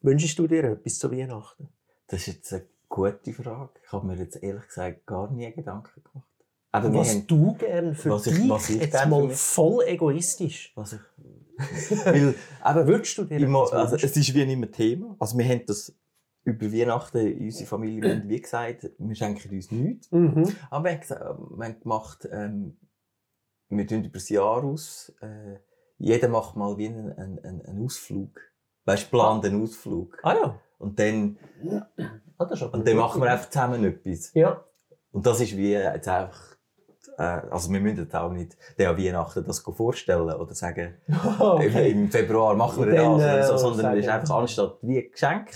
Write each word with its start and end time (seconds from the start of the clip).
Wünschst 0.00 0.38
du 0.38 0.46
dir 0.46 0.64
etwas 0.64 0.98
zu 0.98 1.10
Weihnachten? 1.10 1.68
Das 2.06 2.20
ist 2.20 2.26
jetzt 2.28 2.52
eine 2.52 2.66
gute 2.88 3.32
Frage. 3.32 3.70
Ich 3.84 3.92
habe 3.92 4.06
mir 4.06 4.16
jetzt 4.16 4.42
ehrlich 4.42 4.66
gesagt 4.66 5.06
gar 5.06 5.30
nie 5.30 5.50
Gedanken 5.52 6.02
gemacht. 6.02 6.28
Aber 6.70 6.92
was 6.94 7.14
haben- 7.14 7.26
du 7.26 7.54
gern 7.54 7.94
für 7.94 8.10
was 8.10 8.26
ich- 8.26 8.36
dich, 8.36 8.48
was 8.48 8.70
ich 8.70 8.80
jetzt 8.80 9.06
mal 9.06 9.30
voll 9.30 9.84
egoistisch. 9.86 10.72
was 10.76 10.92
ich, 10.92 11.00
weil, 12.04 12.34
eben, 12.34 12.86
Würdest 12.86 13.18
du 13.18 13.24
dir 13.24 13.38
immer, 13.40 13.64
etwas 13.64 13.92
also, 13.92 13.96
es 13.96 14.16
ist 14.16 14.34
wie 14.34 14.46
nicht 14.46 14.58
mehr 14.58 14.70
Thema. 14.70 15.16
Also 15.18 15.36
wir 15.38 15.44
haben 15.46 15.62
das 15.66 15.94
über 16.44 16.72
Weihnachten, 16.72 17.18
in 17.26 17.44
unserer 17.46 17.66
Familie, 17.66 18.22
wie 18.26 18.40
gesagt, 18.40 18.90
wir 18.98 19.14
schenken 19.16 19.50
uns 19.54 19.70
nichts. 19.70 20.10
Mhm. 20.12 20.54
Aber 20.70 20.84
wir 20.84 20.92
haben, 20.92 21.00
gesagt, 21.00 21.20
wir 21.56 21.64
haben 21.66 21.80
gemacht, 21.80 22.28
ähm, 22.30 22.76
wir 23.70 23.86
tun 23.86 24.04
über 24.04 24.12
das 24.18 24.28
Jahr 24.28 24.62
aus, 24.64 25.12
äh, 25.20 25.56
jeder 25.98 26.28
macht 26.28 26.54
mal 26.56 26.78
wie 26.78 26.86
einen, 26.86 27.12
einen 27.12 27.38
einen 27.62 27.84
Ausflug. 27.84 28.40
Weißt 28.88 29.04
du, 29.04 29.10
plant 29.10 29.44
einen 29.44 29.62
Ausflug. 29.62 30.16
Ah 30.22 30.34
ja. 30.34 30.54
Und 30.78 30.98
dann, 30.98 31.36
Ah, 32.38 32.44
und 32.72 32.86
dann 32.88 32.96
machen 32.96 33.20
wir 33.20 33.30
einfach 33.30 33.50
zusammen 33.50 33.84
etwas. 33.84 34.32
Ja. 34.32 34.64
Und 35.12 35.26
das 35.26 35.40
ist 35.40 35.54
wie 35.56 35.72
jetzt 35.72 36.08
einfach, 36.08 36.38
äh, 37.18 37.22
also 37.22 37.70
wir 37.70 37.80
müssen 37.80 38.10
auch 38.14 38.30
nicht 38.32 38.56
der 38.78 38.96
Weihnachten 38.96 39.44
das 39.44 39.58
vorstellen 39.58 40.32
oder 40.32 40.54
sagen, 40.54 40.94
okay. 41.38 41.90
im 41.90 42.10
Februar 42.10 42.54
machen 42.54 42.86
wir 42.86 42.94
Dann, 42.94 43.18
das 43.18 43.24
oder 43.24 43.38
äh, 43.40 43.46
so, 43.46 43.56
sondern 43.58 43.98
es 43.98 44.04
ist 44.06 44.10
einfach 44.10 44.36
anstatt 44.36 44.78
wie 44.82 45.04
ein 45.04 45.10
Geschenk, 45.10 45.50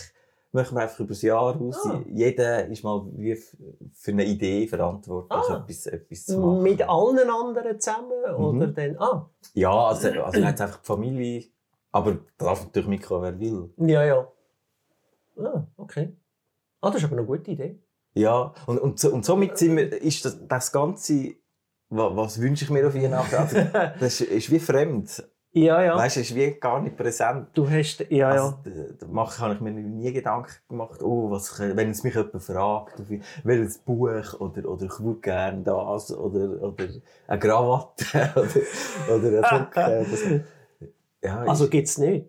machen 0.50 0.76
wir 0.76 0.82
einfach 0.82 1.00
über 1.00 1.08
das 1.10 1.22
Jahr 1.22 1.58
aus. 1.58 1.86
Ah. 1.86 2.02
Jeder 2.12 2.66
ist 2.66 2.84
mal 2.84 3.06
wie 3.16 3.34
für 3.36 4.10
eine 4.10 4.24
Idee 4.26 4.66
verantwortlich, 4.66 5.40
Ah. 5.48 5.62
etwas, 5.64 5.86
etwas 5.86 6.26
zu 6.26 6.38
machen. 6.38 6.62
Mit 6.62 6.82
allen 6.86 7.30
anderen 7.30 7.80
zusammen? 7.80 8.10
Mhm. 8.36 8.44
Oder 8.44 8.66
dann, 8.66 8.96
ah, 8.98 9.30
Ja, 9.54 9.72
also, 9.86 10.08
also 10.22 10.40
jetzt 10.40 10.60
einfach 10.60 10.80
die 10.80 10.86
Familie, 10.86 11.44
aber 11.92 12.18
darf 12.38 12.64
natürlich 12.64 12.88
mitkommen, 12.88 13.22
wer 13.22 13.38
will. 13.38 13.70
ja, 13.88 14.04
ja. 14.04 14.28
Ah, 15.38 15.66
okay. 15.76 16.14
Ah, 16.80 16.90
das 16.90 16.96
ist 16.96 17.04
aber 17.04 17.16
eine 17.16 17.26
gute 17.26 17.50
Idee. 17.50 17.78
Ja, 18.14 18.52
und, 18.66 18.78
und, 18.78 19.04
und 19.04 19.24
somit 19.24 19.56
sind 19.56 19.76
wir, 19.76 20.02
ist 20.02 20.24
das, 20.24 20.46
das 20.46 20.72
Ganze, 20.72 21.34
was, 21.88 22.16
was 22.16 22.40
wünsche 22.40 22.64
ich 22.64 22.70
mir 22.70 22.86
auf 22.86 22.94
Weihnachten? 22.94 23.34
Also, 23.36 23.58
das 24.00 24.20
ist, 24.20 24.30
ist 24.30 24.50
wie 24.50 24.58
fremd. 24.58 25.26
Ja, 25.54 25.82
ja. 25.82 25.96
Weißt 25.96 26.16
du, 26.16 26.20
es 26.20 26.30
ist 26.30 26.36
wie 26.36 26.50
gar 26.52 26.80
nicht 26.80 26.96
präsent. 26.96 27.48
du 27.52 27.68
hast, 27.68 28.06
ja, 28.10 28.30
Also, 28.30 28.58
ja. 28.64 28.84
da, 28.98 29.38
habe 29.38 29.54
ich 29.54 29.60
mir 29.60 29.70
nie 29.70 30.12
Gedanken 30.12 30.50
gemacht, 30.68 31.02
oh, 31.02 31.30
was, 31.30 31.58
wenn 31.60 31.90
es 31.90 32.02
mich 32.02 32.14
jemand 32.14 32.42
fragt, 32.42 33.02
welches 33.44 33.78
Buch 33.78 34.40
oder, 34.40 34.68
oder 34.68 34.86
ich 34.86 35.00
würde 35.00 35.20
gerne 35.20 35.62
das 35.62 36.10
oder, 36.16 36.62
oder 36.62 36.86
eine 37.26 37.38
Krawatte 37.38 38.32
oder, 38.34 39.16
oder 39.16 39.50
ein 39.50 40.06
Socken. 40.14 40.44
Ja, 41.22 41.42
Also 41.42 41.64
ist, 41.64 41.70
gibt's 41.70 41.98
nicht. 41.98 42.26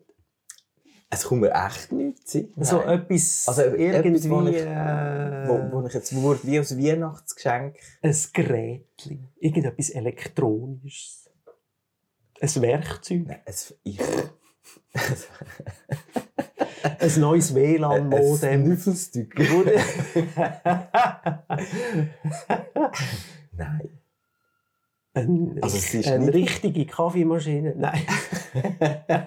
es 1.10 1.24
kommt 1.26 1.42
mir 1.42 1.52
echt 1.54 1.92
nichts 1.92 2.36
in. 2.36 2.52
So 2.58 2.78
Nein. 2.78 3.00
etwas, 3.02 3.46
Also, 3.48 3.62
etwas, 3.64 3.80
irgendwie, 3.80 4.30
wo 4.30 4.42
ich- 4.48 4.56
äh, 4.58 5.48
wo, 5.48 5.72
wo 5.82 5.88
ich 5.88 5.94
jetzt 5.94 6.16
würde, 6.16 6.40
wie 6.44 6.60
als 6.60 6.78
Weihnachtsgeschenk. 6.78 7.76
ein 8.02 8.16
Gerätchen, 8.34 9.30
irgendetwas 9.40 9.90
Elektronisches, 9.90 11.30
ein 12.42 12.62
Werkzeug, 12.62 13.24
Nein, 13.28 13.42
es, 13.46 13.74
ich, 13.84 14.00
ein 17.00 17.20
neues 17.20 17.54
WLAN-Modem. 17.56 18.50
Ein 18.50 18.66
Schnüffelstück. 18.66 19.38
Wurde- 19.52 19.80
Nein. 23.58 24.00
Ein, 25.14 25.60
Also 25.62 25.78
es 25.78 25.94
ist 25.94 26.08
eine 26.08 26.34
richtige 26.34 26.86
Kaffeemaschine. 26.86 27.76
Nein. 27.76 28.02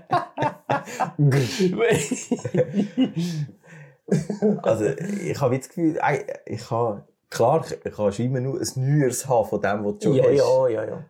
Also, 4.62 4.84
ich 4.84 5.40
habe 5.40 5.54
jetzt 5.56 5.68
das 5.68 5.74
Gefühl, 5.74 5.98
ich 6.46 6.68
kann, 6.68 7.02
klar, 7.28 7.64
ich 7.68 7.92
kann 7.92 8.12
schon 8.12 8.26
immer 8.26 8.40
nur 8.40 8.60
ein 8.60 8.68
Neues 8.76 9.26
haben 9.28 9.48
von 9.48 9.60
dem, 9.60 9.84
was 9.84 9.98
du 9.98 10.14
schon 10.14 10.14
ja, 10.14 10.24
hast. 10.24 10.36
ja, 10.36 10.68
ja, 10.68 10.84
ja. 10.84 11.04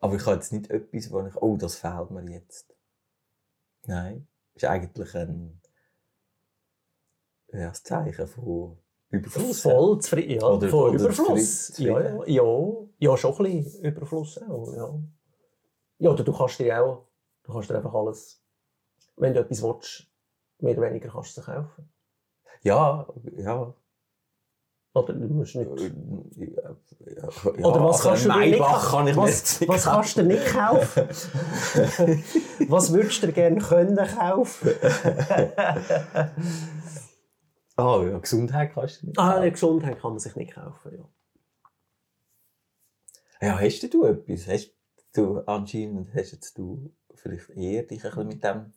Aber 0.00 0.16
ich 0.16 0.26
habe 0.26 0.34
jetzt 0.34 0.52
nicht 0.52 0.68
etwas, 0.68 1.12
wo 1.12 1.24
ich, 1.24 1.36
oh, 1.36 1.56
das 1.56 1.76
fehlt 1.76 2.10
mir 2.10 2.28
jetzt. 2.28 2.74
Nein. 3.86 4.26
Das 4.54 4.64
ist 4.64 4.68
eigentlich 4.68 5.14
ein, 5.14 5.60
ja, 7.52 7.68
ein 7.68 7.74
Zeichen 7.74 8.26
von 8.26 8.78
Überfluss. 9.12 9.60
Voll 9.60 10.00
zufrieden. 10.00 10.40
Ja, 10.40 10.46
Oder- 10.48 10.68
von 10.68 10.94
oder 10.94 11.04
Überfluss. 11.04 11.78
Ja, 11.78 12.00
ja, 12.00 12.24
ja, 12.26 12.72
ja, 12.98 13.16
schon 13.16 13.46
ein 13.46 13.62
bisschen 13.62 13.84
Überfluss 13.84 14.42
auch. 14.42 14.74
Ja. 14.74 14.98
ja, 15.98 16.10
oder 16.10 16.24
du 16.24 16.32
kannst 16.32 16.58
dir 16.58 16.82
auch, 16.82 17.06
du 17.44 17.52
kannst 17.52 17.70
dir 17.70 17.76
einfach 17.76 17.94
alles, 17.94 18.42
wenn 19.16 19.34
du 19.34 19.40
etwas 19.40 19.62
willst, 19.62 20.06
mehr 20.58 20.76
oder 20.78 20.88
weniger 20.88 21.10
kannst 21.10 21.36
du 21.36 21.40
es 21.42 21.46
kaufen. 21.46 21.92
Ja, 22.62 23.06
ja. 23.36 23.74
Oder 24.94 25.14
du 25.14 25.34
musst 25.34 25.54
nicht. 25.56 25.70
Ja, 26.36 26.76
ja, 27.06 27.28
Oder 27.64 27.82
was 27.82 28.06
also 28.06 28.08
kannst 28.08 28.24
du 28.26 28.28
nicht 28.28 28.38
Maybach 28.60 28.90
kann 28.90 29.16
was, 29.16 29.60
nicht 29.60 29.68
was 29.68 29.84
kannst 29.84 30.16
du 30.18 30.22
nicht 30.22 30.46
kaufen? 30.46 31.08
was 32.68 32.92
würdest 32.92 33.22
du 33.22 33.32
gerne 33.32 33.58
können 33.58 33.96
kaufen? 33.96 34.70
Ah, 37.82 38.04
ja, 38.04 38.18
Gesundheit 38.18 38.72
kannst 38.72 39.02
du 39.02 39.06
nicht. 39.06 39.18
ah, 39.18 39.36
eine 39.36 39.50
Gesundheit 39.50 40.00
kann 40.00 40.12
man 40.12 40.20
sich 40.20 40.36
nicht 40.36 40.54
kaufen. 40.54 40.92
Ja. 43.40 43.48
Ja, 43.48 43.58
hast 43.60 43.92
du 43.92 44.04
etwas? 44.04 44.46
Hast 44.46 44.72
du 45.14 45.40
anscheinend 45.40 46.14
hast 46.14 46.30
jetzt 46.30 46.56
du 46.56 46.92
vielleicht 47.14 47.50
eher 47.50 47.82
dich 47.82 48.04
ein 48.04 48.10
bisschen 48.10 48.28
mit 48.28 48.44
dem 48.44 48.72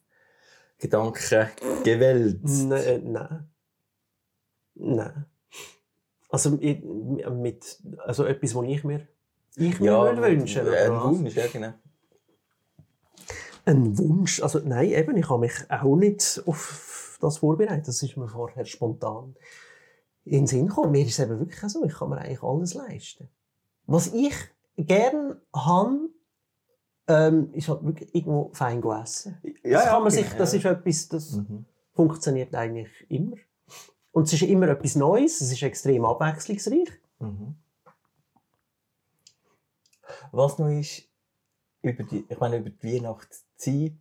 Gedanken 0.80 1.50
gewälzt? 1.84 2.66
Nein, 2.66 3.12
nein. 3.12 3.50
Nein. 4.74 5.26
Also, 6.30 6.58
ich, 6.60 6.84
mit, 6.84 7.80
also 8.00 8.26
etwas, 8.26 8.56
was 8.56 8.66
ich 8.66 8.84
mir, 8.84 9.08
ich 9.56 9.80
mir 9.80 9.92
würde 9.92 10.22
wünschen 10.24 10.68
Ein 10.68 10.92
was? 10.92 11.04
Wunsch, 11.04 11.36
ja 11.36 11.48
genau. 11.48 11.74
Ein 13.66 13.98
Wunsch? 14.00 14.42
Also 14.42 14.60
nein, 14.64 14.90
eben, 14.90 15.16
ich 15.16 15.30
habe 15.30 15.42
mich 15.42 15.54
auch 15.70 15.96
nicht 15.96 16.42
auf 16.46 16.95
das 17.26 17.38
vorbereitet. 17.40 17.88
Das 17.88 18.02
ist 18.02 18.18
mir 18.18 18.28
vorher 18.28 18.66
spontan 18.66 19.36
in 20.26 20.32
den 20.40 20.48
Sinn 20.48 20.68
gekommen. 20.68 20.92
Mir 20.92 21.06
ist 21.06 21.18
es 21.18 21.20
eben 21.20 21.40
wirklich 21.40 21.60
so, 21.72 21.84
ich 21.84 21.94
kann 21.94 22.10
mir 22.10 22.18
eigentlich 22.18 22.44
alles 22.44 22.74
leisten. 22.74 23.30
Was 23.86 24.08
ich 24.14 24.34
gerne 24.78 25.40
habe, 25.54 26.10
ähm, 27.08 27.54
ist 27.54 27.70
halt 27.70 27.84
wirklich 27.84 28.14
irgendwo 28.16 28.50
fein 28.54 28.84
essen. 28.84 29.38
Ja, 29.64 29.80
das, 29.80 29.86
kann 29.86 30.04
man 30.04 30.12
genau, 30.12 30.24
sich, 30.24 30.34
das 30.34 30.54
ist 30.54 30.66
etwas, 30.66 31.08
das 31.10 31.32
Mhm. 31.34 31.66
funktioniert 31.94 32.56
eigentlich 32.56 32.90
immer. 33.10 33.38
Und 34.12 34.24
es 34.24 34.34
ist 34.34 34.44
immer 34.44 34.68
etwas 34.70 34.96
Neues, 34.96 35.42
es 35.42 35.52
ist 35.52 35.62
extrem 35.62 36.06
abwechslungsreich. 36.06 36.90
Mhm. 37.20 37.56
Was 40.32 40.58
noch 40.58 40.70
ist, 40.70 41.04
über 41.82 42.04
die, 42.04 42.26
ich 42.28 42.40
meine, 42.40 42.58
über 42.58 42.70
die 42.70 42.96
Weihnachtszeit 42.96 43.94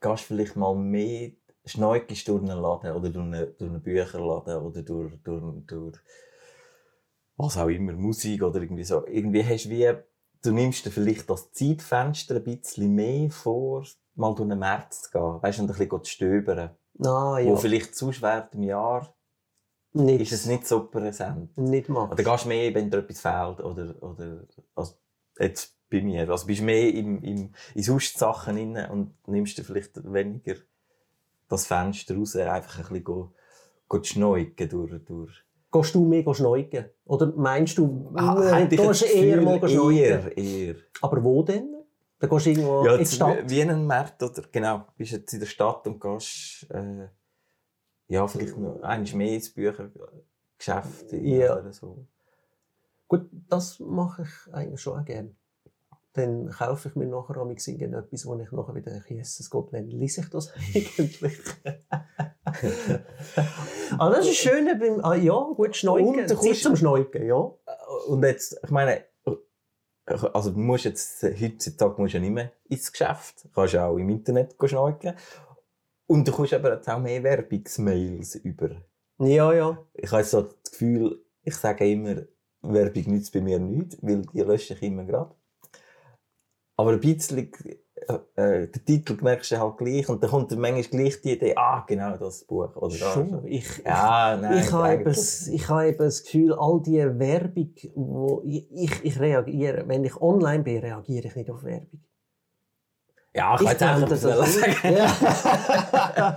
gehst 0.00 0.22
du 0.22 0.26
vielleicht 0.26 0.56
mal 0.56 0.74
mehr 0.74 1.32
schneugst 1.64 2.28
durch 2.28 2.42
einen 2.42 2.58
Laden 2.58 2.92
oder 2.92 3.10
durch 3.10 3.24
einen, 3.24 3.56
durch 3.58 3.70
einen 3.70 3.82
Bücherladen 3.82 4.56
oder 4.56 4.82
durch, 4.82 5.12
durch, 5.22 5.66
durch 5.66 5.98
was 7.36 7.56
auch 7.56 7.68
immer, 7.68 7.92
Musik 7.92 8.42
oder 8.42 8.60
irgendwie 8.60 8.84
so. 8.84 9.06
Irgendwie 9.06 9.44
hast 9.44 9.64
du 9.64 9.70
wie, 9.70 9.92
du 10.42 10.52
nimmst 10.52 10.84
dir 10.84 10.90
vielleicht 10.90 11.28
das 11.30 11.52
Zeitfenster 11.52 12.36
ein 12.36 12.44
bisschen 12.44 12.94
mehr 12.94 13.30
vor, 13.30 13.84
mal 14.14 14.34
durch 14.34 14.50
einen 14.50 14.58
März 14.58 15.02
zu 15.02 15.10
gehen, 15.10 15.42
weißt 15.42 15.58
du, 15.58 15.62
und 15.62 15.70
ein 15.70 15.76
bisschen 15.76 16.04
zu 16.04 16.10
stöbern. 16.10 16.70
Ah, 17.02 17.38
ja. 17.38 17.50
Wo 17.50 17.56
vielleicht 17.56 17.94
zu 17.94 18.12
schwer 18.12 18.48
im 18.52 18.62
Jahr 18.64 19.14
nicht, 19.92 20.20
ist 20.20 20.32
es 20.32 20.46
nicht 20.46 20.66
so 20.66 20.86
präsent. 20.86 21.56
nicht 21.58 21.88
machen. 21.88 22.12
Oder 22.12 22.22
gehst 22.22 22.44
du 22.44 22.48
mehr, 22.48 22.72
wenn 22.74 22.90
dir 22.90 22.98
etwas 22.98 23.20
fehlt? 23.20 23.60
Oder, 23.60 24.00
oder, 24.02 24.44
also, 24.74 24.94
jetzt 25.38 25.76
bei 25.90 26.00
mir. 26.00 26.28
Also 26.30 26.46
bist 26.46 26.60
du 26.60 26.64
mehr 26.64 26.94
im, 26.94 27.22
im, 27.22 27.52
in 27.74 27.82
sonst 27.82 28.16
Sachen 28.16 28.54
drin 28.54 28.76
und 28.90 29.14
nimmst 29.26 29.58
dir 29.58 29.64
vielleicht 29.64 29.96
weniger 30.12 30.54
das 31.50 31.66
Fenster 31.66 32.16
raus, 32.16 32.34
einfach 32.36 32.78
ein 32.78 32.82
bisschen 33.02 33.04
go, 33.04 33.32
schneugen 34.02 34.68
durch, 34.68 35.04
durch. 35.04 35.44
Gehst 35.72 35.94
du 35.94 36.04
mehr 36.04 36.34
schneugen? 36.34 36.86
Oder 37.04 37.32
meinst 37.36 37.78
du, 37.78 38.10
Ah, 38.16 38.58
äh, 38.60 38.64
ich 38.64 38.70
gehst 38.70 39.02
du 39.02 39.06
eher 39.06 39.40
mal 39.42 39.68
schneugen? 39.68 39.96
Eher, 39.98 40.36
eher. 40.38 40.74
Aber 41.02 41.22
wo 41.22 41.42
denn? 41.42 41.74
Dann 42.18 42.30
gehst 42.30 42.46
du 42.46 42.50
irgendwo 42.50 42.84
Ja, 42.86 42.92
in 42.94 42.98
die 43.00 43.06
Stadt. 43.06 43.44
wie 43.44 43.50
wie 43.50 43.60
in 43.60 43.70
einem 43.70 43.86
Markt, 43.86 44.22
oder? 44.22 44.42
Genau. 44.50 44.86
Bist 44.96 45.12
jetzt 45.12 45.32
in 45.32 45.40
der 45.40 45.46
Stadt 45.46 45.86
und 45.86 46.00
gehst, 46.00 46.66
äh, 46.70 47.08
ja, 48.08 48.26
vielleicht 48.26 48.56
noch 48.58 48.80
eins 48.82 49.12
mehr 49.14 49.34
ins 49.34 49.52
Büchergeschäft 49.54 51.12
Ja. 51.12 51.58
oder 51.60 51.72
so. 51.72 52.06
Gut, 53.08 53.28
das 53.48 53.78
mache 53.80 54.22
ich 54.22 54.54
eigentlich 54.54 54.80
schon 54.80 54.98
auch 55.00 55.04
gerne. 55.04 55.34
Dann 56.14 56.50
kaufe 56.50 56.88
ich 56.88 56.96
mir 56.96 57.06
nachher 57.06 57.36
am 57.36 57.50
irgendetwas, 57.50 58.26
wo 58.26 58.36
ich 58.40 58.50
nachher 58.50 58.74
wieder, 58.74 59.00
Jesus 59.08 59.48
Gott, 59.48 59.68
wann 59.72 59.86
lese 59.86 60.22
ich 60.22 60.28
das 60.30 60.52
eigentlich? 60.74 61.38
ah, 63.98 64.10
das 64.10 64.26
ist 64.26 64.36
schön, 64.38 64.66
beim, 64.78 65.04
ah, 65.04 65.14
ja, 65.14 65.38
gut, 65.54 65.76
Schneugen. 65.76 66.08
Und 66.08 66.16
du 66.16 66.26
Zeit 66.26 66.36
kommst- 66.38 66.62
zum 66.62 66.76
Schneugen, 66.76 67.26
ja. 67.26 67.50
Und 68.08 68.24
jetzt, 68.24 68.58
ich 68.62 68.70
meine, 68.70 69.04
also 70.32 70.50
du 70.50 70.58
musst 70.58 70.84
jetzt, 70.84 71.22
heutzutage 71.22 72.00
musst 72.00 72.14
du 72.14 72.18
ja 72.18 72.22
nicht 72.22 72.32
mehr 72.32 72.52
ins 72.68 72.90
Geschäft. 72.90 73.44
Du 73.44 73.48
kannst 73.50 73.74
ja 73.74 73.86
auch 73.86 73.96
im 73.96 74.08
Internet 74.08 74.56
schneugen. 74.64 75.14
Und 76.06 76.26
du 76.26 76.32
kommst 76.32 76.52
aber 76.54 76.74
jetzt 76.74 76.88
auch 76.88 76.98
mehr 76.98 77.22
Werbungsmails 77.22 78.34
über. 78.36 78.70
Ja, 79.18 79.52
ja. 79.52 79.78
Ich 79.94 80.10
habe 80.10 80.24
so 80.24 80.42
das 80.42 80.72
Gefühl, 80.72 81.24
ich 81.44 81.54
sage 81.54 81.88
immer, 81.88 82.22
Werbung 82.62 83.04
nützt 83.12 83.32
bei 83.32 83.40
mir 83.40 83.58
nichts, 83.60 83.96
weil 84.02 84.22
die 84.22 84.40
lösche 84.40 84.74
ich 84.74 84.82
immer 84.82 85.04
gerade. 85.04 85.34
Aber 86.80 86.92
ein 86.92 87.00
bisschen, 87.00 87.52
äh, 88.08 88.42
äh, 88.42 88.68
den 88.68 88.84
Titel 88.86 89.18
merkst 89.20 89.50
du 89.50 89.58
halt 89.58 89.76
gleich 89.76 90.08
und 90.08 90.22
dann 90.22 90.30
kommt 90.30 90.50
dann 90.50 90.60
manchmal 90.60 90.82
gleich 90.84 91.20
die 91.20 91.32
Idee, 91.32 91.54
ah, 91.56 91.84
genau 91.86 92.16
das 92.16 92.44
Buch. 92.44 92.74
Oder 92.74 92.96
das. 92.96 93.12
Schon. 93.12 93.44
Ich, 93.44 93.84
Ja, 93.84 94.38
nein. 94.40 94.58
ich, 94.58 94.72
habe 94.72 94.94
eben, 94.94 95.10
ich 95.10 95.68
habe 95.68 95.88
eben 95.88 95.98
das 95.98 96.24
Gefühl, 96.24 96.54
all 96.54 96.80
die 96.80 96.96
Werbung, 96.96 97.74
wo 97.94 98.42
ich, 98.46 98.66
ich, 98.72 99.04
ich 99.04 99.20
reagiere, 99.20 99.84
wenn 99.86 100.04
ich 100.04 100.16
online 100.16 100.62
bin, 100.62 100.78
reagiere 100.78 101.26
ich 101.26 101.36
nicht 101.36 101.50
auf 101.50 101.62
Werbung. 101.62 102.00
Ja, 103.34 103.54
ich 103.54 103.60
Ich 103.60 103.66
blende 103.78 103.86
einfach 103.94 104.08
das 104.08 104.20
sagen. 104.22 104.94
Ja. 106.16 106.36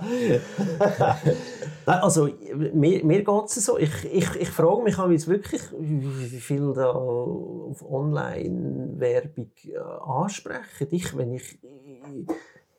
Nein, 1.86 1.98
also, 2.00 2.28
mir, 2.72 3.04
mir 3.04 3.24
geht 3.24 3.44
es 3.46 3.54
so. 3.56 3.78
Ich, 3.78 3.90
ich, 4.10 4.36
ich 4.36 4.48
frage 4.48 4.82
mich 4.82 4.96
jetzt 5.10 5.28
wirklich, 5.28 5.62
wie 5.78 6.40
viel 6.40 6.72
da 6.72 6.90
auf 6.92 7.82
Online-Werbung 7.88 9.50
äh, 9.66 9.76
ansprechen. 10.06 10.88
Ich, 10.90 11.16
wenn 11.16 11.34
ich, 11.34 11.58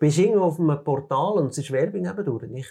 ich 0.02 0.20
irgendwo 0.20 0.46
auf 0.46 0.60
einem 0.60 0.84
Portal 0.84 1.34
und 1.34 1.48
es 1.52 1.58
ist 1.60 1.72
Werbung 1.72 2.02
nebendurch, 2.02 2.44
ich 2.54 2.68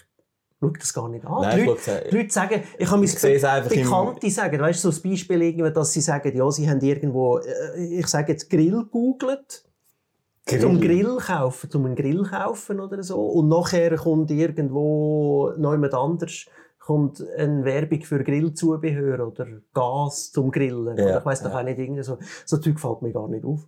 schaue 0.60 0.72
das 0.78 0.92
gar 0.94 1.08
nicht 1.08 1.24
an. 1.24 1.42
Nein, 1.42 1.56
die, 1.56 1.62
ich 1.62 1.68
Leute, 1.68 1.80
es- 2.02 2.10
die 2.10 2.16
Leute 2.16 2.30
sagen, 2.32 2.62
ich 2.78 2.90
habe 2.90 3.04
Ich 3.04 3.14
es 3.14 3.44
einfach 3.44 3.70
im- 3.70 3.82
Bekannte 3.82 4.30
sagen, 4.30 4.60
weißt 4.60 4.82
du, 4.84 4.90
so 4.90 4.98
ein 5.00 5.10
Beispiel, 5.10 5.42
irgendwie, 5.42 5.72
dass 5.72 5.92
sie 5.92 6.00
sagen, 6.00 6.36
ja, 6.36 6.50
sie 6.50 6.68
haben 6.68 6.80
irgendwo, 6.80 7.38
äh, 7.38 7.98
ich 8.00 8.06
sage 8.08 8.32
jetzt 8.32 8.50
Grill 8.50 8.84
googelt 8.90 9.64
zum 10.46 10.80
Grill 10.80 11.16
kaufen, 11.18 11.70
zum 11.70 11.86
einen 11.86 11.94
Grill 11.96 12.22
kaufen 12.24 12.80
oder 12.80 13.02
so. 13.02 13.20
Und 13.24 13.48
nachher 13.48 13.96
kommt 13.96 14.30
irgendwo 14.30 15.52
jemand 15.56 15.94
anders 15.94 16.46
kommt 16.78 17.26
eine 17.38 17.64
Werbung 17.64 18.02
für 18.02 18.22
Grillzubehör 18.22 19.26
oder 19.26 19.46
Gas 19.72 20.32
zum 20.32 20.50
Grillen. 20.50 20.98
Ja, 20.98 21.18
ich 21.18 21.24
weiss 21.24 21.42
doch 21.42 21.50
ja. 21.50 21.60
auch 21.60 21.62
nicht, 21.62 21.78
irgendwie 21.78 22.02
so. 22.02 22.18
So 22.44 22.58
Zeug 22.58 22.78
fällt 22.78 23.00
mir 23.00 23.10
gar 23.12 23.26
nicht 23.26 23.42
auf. 23.44 23.66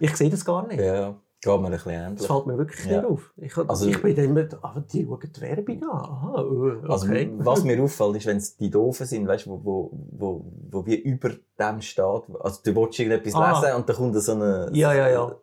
Ich 0.00 0.16
sehe 0.16 0.28
das 0.28 0.44
gar 0.44 0.66
nicht. 0.66 0.80
Ja, 0.80 1.14
geht 1.40 1.60
mir 1.60 1.66
ein 1.66 1.70
bisschen 1.70 1.92
Das 1.92 2.08
ähnlich. 2.08 2.26
fällt 2.26 2.46
mir 2.46 2.58
wirklich 2.58 2.84
Ja. 2.86 2.96
nicht 3.02 3.04
auf. 3.10 3.32
Ich, 3.36 3.56
Also- 3.56 3.86
ich 3.88 4.02
bin 4.02 4.16
immer, 4.16 4.48
ah, 4.62 4.80
die 4.92 5.04
schauen 5.04 5.20
die 5.32 5.40
Werbung 5.40 5.82
an. 5.84 5.88
Aha, 5.90 6.42
äh, 6.42 6.90
Also, 6.90 7.06
okay. 7.06 7.32
was 7.38 7.62
mir 7.64 7.80
auffällt, 7.80 8.16
ist, 8.16 8.26
wenn 8.26 8.36
es 8.38 8.56
die 8.56 8.68
Doofen 8.70 9.06
sind, 9.06 9.28
weißt, 9.28 9.46
wo, 9.46 9.60
wo, 9.62 9.90
wo, 10.10 10.44
wo 10.72 10.86
wie 10.86 10.96
über 10.96 11.30
dem 11.60 11.80
steht. 11.82 12.04
Also, 12.40 12.60
du 12.64 12.74
willst 12.74 12.98
irgendetwas 12.98 13.34
Ah. 13.36 13.60
lesen 13.60 13.76
und 13.76 13.88
dann 13.88 13.94
kommt 13.96 14.16
so 14.20 14.32
eine. 14.32 14.70
Ja, 14.72 14.92
ja, 14.92 15.08
ja. 15.08 15.36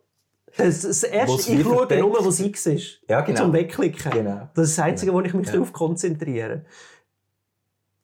Das, 0.56 0.80
das 0.82 1.02
erste, 1.02 1.52
ich 1.52 1.62
schaue 1.62 1.98
nur, 1.98 2.24
was 2.26 2.40
X 2.40 2.66
ist. 2.66 3.00
Ja, 3.08 3.20
genau. 3.20 3.42
Zum 3.42 3.52
Wegklicken. 3.52 4.10
Genau. 4.10 4.48
Das 4.54 4.68
ist 4.70 4.78
das 4.78 4.84
Einzige, 4.84 5.12
wo 5.12 5.20
ich 5.20 5.34
mich 5.34 5.46
Ja. 5.48 5.52
darauf 5.54 5.72
konzentriere. 5.72 6.62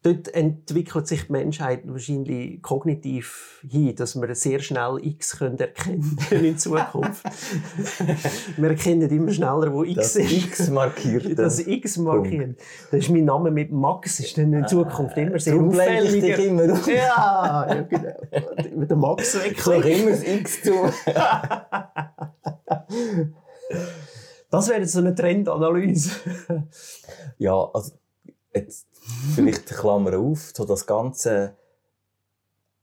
Dort 0.04 0.34
entwickelt 0.34 1.06
sich 1.06 1.26
die 1.26 1.32
Menschheit 1.32 1.82
wahrscheinlich 1.84 2.60
kognitiv 2.60 3.64
hin, 3.68 3.94
dass 3.94 4.16
wir 4.20 4.34
sehr 4.34 4.58
schnell 4.58 4.98
X 5.00 5.38
können 5.38 5.58
erkennen 5.60 6.18
in 6.30 6.58
Zukunft. 6.58 7.24
wir 8.56 8.68
erkennen 8.68 9.08
immer 9.08 9.30
schneller, 9.30 9.72
wo 9.72 9.84
X 9.84 9.94
Das 9.94 10.16
ist. 10.16 10.32
X 10.32 10.70
markiert. 10.70 11.38
Das 11.38 11.60
X 11.60 11.98
markieren. 11.98 12.56
Das 12.90 13.00
ist 13.00 13.10
mein 13.10 13.26
Name 13.26 13.52
mit 13.52 13.70
Max, 13.70 14.18
ist 14.18 14.36
dann 14.36 14.52
in 14.52 14.66
Zukunft 14.66 15.16
immer 15.16 15.38
sehr 15.38 15.54
ich 15.54 15.60
auffälliger. 15.60 16.38
immer. 16.38 16.64
Ja, 16.88 17.66
ja, 17.68 17.82
genau. 17.82 18.76
Mit 18.76 18.90
dem 18.90 18.98
Max 18.98 19.36
Ich 19.36 19.60
schaue 19.62 19.76
wegklicken. 19.76 20.02
immer 20.02 20.10
das 20.10 20.24
X 20.24 20.62
zu. 20.62 20.72
Das 24.50 24.68
wäre 24.68 24.80
jetzt 24.80 24.92
so 24.92 24.98
eine 24.98 25.14
Trendanalyse. 25.14 26.10
Ja, 27.38 27.70
also, 27.72 27.92
jetzt, 28.54 28.86
vielleicht 29.34 29.66
Klammer 29.66 30.18
auf, 30.18 30.52
so 30.54 30.64
das 30.64 30.86
Ganze, 30.86 31.56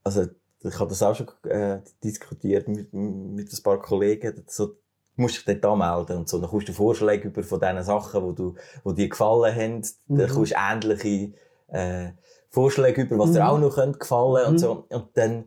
also, 0.04 0.26
ich 0.62 0.78
habe 0.78 0.90
das 0.90 1.02
auch 1.02 1.14
schon 1.14 1.28
äh, 1.50 1.80
diskutiert 2.04 2.68
mit, 2.68 2.92
mit 2.92 3.52
ein 3.52 3.62
paar 3.62 3.80
Kollegen, 3.80 4.44
so, 4.46 4.76
musst 5.16 5.46
dich 5.46 5.60
dort 5.60 5.64
anmelden 5.66 6.18
und 6.18 6.28
so, 6.28 6.38
dann 6.38 6.48
kommst 6.50 6.68
du 6.68 6.72
Vorschläge 6.72 7.28
über 7.28 7.42
von 7.42 7.60
diesen 7.60 7.82
Sachen, 7.82 8.28
die 8.28 8.34
du, 8.34 8.54
die 8.86 8.94
dir 8.94 9.08
gefallen 9.08 9.54
haben, 9.54 9.82
dann 10.08 10.28
Mhm. 10.30 10.34
kommst 10.34 10.52
du 10.52 10.56
ähnliche, 10.58 11.32
äh, 11.68 12.10
Vorschläge 12.50 13.02
über, 13.02 13.18
was 13.18 13.32
dir 13.32 13.40
Mhm. 13.40 13.46
auch 13.46 13.58
noch 13.58 13.74
könnte 13.74 13.98
gefallen 13.98 14.44
Mhm. 14.44 14.50
und 14.52 14.58
so. 14.58 14.84
Und 14.88 15.08
dann 15.14 15.44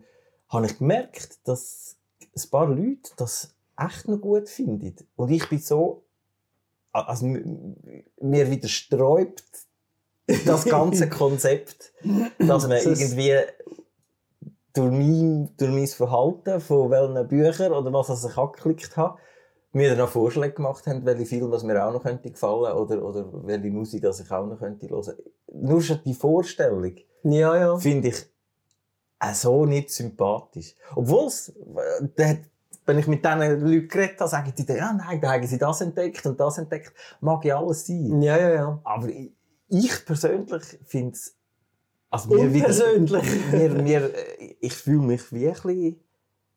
habe 0.50 0.66
ich 0.68 0.78
gemerkt, 0.78 1.40
dass 1.48 1.98
ein 2.36 2.50
paar 2.50 2.68
Leute 2.70 3.12
das 3.18 3.54
echt 3.78 4.08
noch 4.08 4.20
gut 4.22 4.48
finden. 4.50 4.96
Und 5.16 5.30
ich 5.32 5.48
bin 5.50 5.60
so, 5.60 6.04
also 6.92 7.26
mir 7.26 8.52
wieder 8.52 8.68
sträubt 8.68 9.44
das 10.46 10.66
ganze 10.66 11.10
Konzept, 11.10 11.94
dass 12.40 12.68
man 12.68 12.78
irgendwie 12.84 13.34
durch 14.74 14.92
mein, 14.92 15.50
durch 15.58 15.72
mein 15.72 15.88
Verhalten 15.88 16.60
von 16.60 16.90
welchen 16.90 17.28
Büchern 17.28 17.74
oder 17.74 17.94
was 17.94 18.26
ich 18.26 18.38
angeklickt 18.38 18.98
habe, 18.98 19.20
mir 19.74 19.90
dann 19.90 20.02
auch 20.02 20.10
Vorschläge 20.10 20.54
gemacht 20.54 20.86
haben, 20.88 21.06
welche 21.06 21.26
Filme 21.26 21.58
mir 21.64 21.86
auch 21.86 21.94
noch 21.94 22.04
könnte 22.04 22.32
gefallen 22.32 22.74
oder, 22.74 23.04
oder 23.04 23.26
welche 23.46 23.72
Musik 23.72 24.04
ich 24.04 24.32
auch 24.32 24.46
noch 24.46 24.60
könnte 24.60 24.90
hören. 24.90 25.16
Nur 25.52 25.82
schon 25.82 26.00
die 26.06 26.14
Vorstellung 26.14 26.96
Ja, 27.24 27.56
ja. 27.58 27.78
finde 27.78 28.10
ich 28.10 28.26
auch 29.20 29.34
so 29.34 29.66
nicht 29.66 29.90
sympathisch. 29.90 30.76
Obwohl 30.96 31.28
es, 31.28 31.50
äh, 32.18 32.38
wenn 32.86 33.00
ich 33.00 33.08
mit 33.08 33.24
diesen 33.24 33.40
Leuten 33.40 33.88
geredet 33.88 34.20
habe, 34.20 34.30
sagen 34.30 34.54
die, 34.58 34.74
ja, 34.74 34.94
nein, 34.94 35.22
da 35.22 35.34
haben 35.34 35.48
sie 35.48 35.58
das 35.58 35.82
entdeckt 35.82 36.26
und 36.26 36.40
das 36.40 36.58
entdeckt. 36.58 36.94
Mag 37.22 37.46
ja 37.46 37.60
alles 37.60 37.88
sein. 37.88 38.22
Ja, 38.22 38.38
ja, 38.38 38.50
ja. 38.50 38.82
Aber 38.84 39.08
ich, 39.08 39.32
ich 39.74 40.06
persönlich 40.06 40.64
finde 40.86 41.14
es, 41.14 41.36
also 42.10 42.30
mir 42.30 42.42
Unpersönlich. 42.42 43.24
mir, 43.52 43.70
mir, 43.70 44.14
äh, 44.40 44.56
ich 44.60 44.74
fühle 44.74 45.00
mich 45.00 45.32
wie 45.34 45.48
ein 45.50 45.54
bisschen 45.54 45.98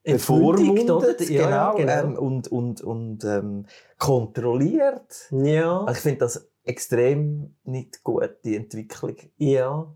bevormundet, 0.04 1.20
Ja, 1.30 1.72
genau. 1.72 1.92
Ähm, 2.04 2.16
und, 2.18 2.48
und, 2.48 2.80
und 2.82 3.24
ähm, 3.24 3.66
kontrolliert. 3.98 5.28
Ja, 5.30 5.80
Also 5.84 5.92
ich 5.92 6.02
finde 6.02 6.18
das 6.18 6.48
extrem 6.64 7.56
nicht 7.64 8.02
gut, 8.04 8.36
die 8.44 8.56
Entwicklung. 8.56 9.16
ja. 9.38 9.92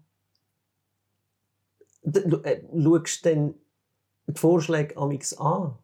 Du 2.02 2.38
äh, 2.44 2.62
schaust 2.82 3.26
dann 3.26 3.54
die 4.26 4.38
Vorschläge 4.38 4.96
amix 4.96 5.34
an. 5.34 5.74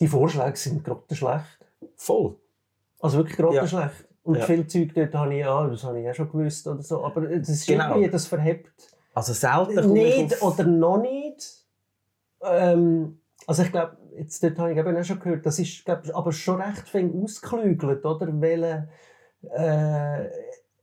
Die 0.00 0.06
Vorschläge 0.08 0.56
sind 0.56 0.84
gerade 0.84 1.02
schlecht. 1.14 1.44
voll. 1.96 2.36
Also 3.00 3.18
wirklich 3.18 3.36
gerade 3.36 3.54
Ja. 3.56 3.66
schlecht. 3.66 4.06
Und 4.24 4.36
Ja. 4.36 4.44
viel 4.44 4.66
Zeug 4.66 4.92
dort 4.94 5.14
habe 5.14 5.34
ich, 5.34 5.40
ja, 5.40 5.66
das 5.66 5.84
habe 5.84 5.98
ich 5.98 6.04
ja 6.04 6.12
schon 6.14 6.30
gewusst 6.30 6.66
oder 6.66 6.82
so. 6.82 7.04
Aber 7.04 7.22
das 7.22 7.48
ist 7.48 7.66
Genau. 7.66 7.90
irgendwie, 7.90 8.10
das 8.10 8.26
verhebt. 8.26 8.70
Also 9.14 9.32
selten 9.32 9.92
Nicht 9.92 10.40
oder 10.42 10.64
noch 10.64 11.00
nicht. 11.00 11.64
Ähm, 12.42 13.20
also 13.46 13.62
ich 13.62 13.72
glaube, 13.72 13.96
jetzt 14.18 14.42
dort 14.42 14.58
habe 14.58 14.72
ich 14.72 14.78
eben 14.78 14.96
auch 14.96 15.04
schon 15.04 15.20
gehört, 15.20 15.46
das 15.46 15.58
ist 15.58 15.84
glaub, 15.84 16.02
aber 16.12 16.32
schon 16.32 16.60
recht 16.60 16.88
viel 16.88 17.12
ausgeklügelt, 17.22 18.04
oder? 18.04 18.28
Welcher 18.40 18.88
äh, 19.54 20.28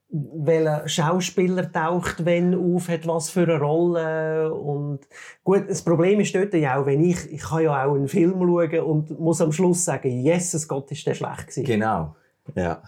welcher 0.10 0.88
Schauspieler 0.88 1.72
taucht 1.72 2.26
wenn 2.26 2.56
auf, 2.56 2.88
hat 2.90 3.08
was 3.08 3.30
für 3.30 3.44
eine 3.44 3.60
Rolle 3.60 4.54
und 4.54 5.00
gut, 5.44 5.66
das 5.68 5.82
Problem 5.82 6.20
ist 6.20 6.34
dort 6.36 6.54
ja 6.54 6.80
auch, 6.80 6.86
wenn 6.86 7.04
ich, 7.04 7.32
ich 7.32 7.42
kann 7.42 7.64
ja 7.64 7.86
auch 7.86 7.96
einen 7.96 8.08
Film 8.08 8.34
schauen 8.40 8.80
und 8.82 9.20
muss 9.20 9.42
am 9.42 9.52
Schluss 9.52 9.84
sagen, 9.84 10.10
Jesus 10.10 10.68
Gott, 10.68 10.92
ist 10.92 11.06
der 11.06 11.16
schlecht 11.16 11.48
gewesen. 11.48 11.64
Genau. 11.66 12.16
Ja. 12.56 12.82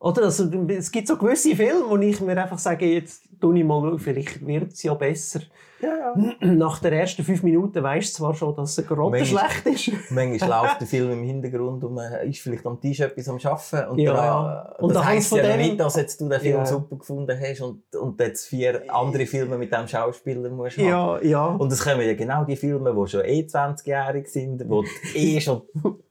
Oder? 0.00 0.24
Also, 0.24 0.48
es 0.68 0.90
gibt 0.92 1.08
so 1.08 1.16
gewisse 1.16 1.56
Filme, 1.56 1.84
wo 1.88 1.96
ich 1.96 2.20
mir 2.20 2.40
einfach 2.40 2.58
sage, 2.58 2.86
jetzt 2.86 3.22
tue 3.40 3.58
ich 3.58 3.64
mal 3.64 3.98
vielleicht 3.98 4.46
wird 4.46 4.72
es 4.72 4.82
ja 4.82 4.94
besser. 4.94 5.40
Ja, 5.80 5.90
ja. 6.16 6.34
Nach 6.54 6.80
den 6.80 6.92
ersten 6.92 7.22
fünf 7.22 7.44
Minuten 7.44 7.80
weisst 7.84 8.14
du 8.14 8.18
zwar 8.24 8.34
schon, 8.34 8.52
dass 8.56 8.76
es 8.76 8.84
gerade 8.84 9.24
schlecht 9.24 9.64
ist. 9.64 10.10
Manchmal 10.10 10.48
läuft 10.62 10.80
der 10.80 10.88
Film 10.88 11.12
im 11.12 11.22
Hintergrund 11.22 11.84
und 11.84 11.94
man 11.94 12.12
ist 12.28 12.40
vielleicht 12.40 12.66
am 12.66 12.80
Tisch 12.80 12.98
etwas 12.98 13.28
am 13.28 13.36
Arbeiten. 13.36 13.90
Und 13.92 13.98
Ja, 14.00 14.12
dann, 14.12 14.24
ja. 14.24 14.74
Und 14.80 14.92
das 14.94 15.04
heisst 15.04 15.28
von 15.28 15.38
ja 15.38 15.44
dem- 15.52 15.58
nicht, 15.60 15.78
dass 15.78 15.94
jetzt 15.94 16.20
du 16.20 16.28
den 16.28 16.40
Film 16.40 16.56
Ja. 16.56 16.66
super 16.66 16.96
gefunden 16.96 17.38
hast 17.40 17.60
und, 17.60 17.94
und 17.94 18.18
jetzt 18.20 18.46
vier 18.48 18.82
andere 18.92 19.24
Filme 19.26 19.56
mit 19.56 19.72
dem 19.72 19.86
Schauspieler 19.86 20.50
musst 20.50 20.78
haben. 20.78 20.88
Ja, 20.88 21.22
ja. 21.22 21.46
Und 21.46 21.72
es 21.72 21.84
kommen 21.84 22.00
ja 22.04 22.14
genau 22.14 22.42
die 22.44 22.56
Filme, 22.56 22.92
die 22.92 23.08
schon 23.08 23.24
eh 23.24 23.42
20-jährig 23.46 24.26
sind, 24.26 24.58
die 24.60 24.64
du 24.66 24.82
eh 25.14 25.40
schon 25.40 25.62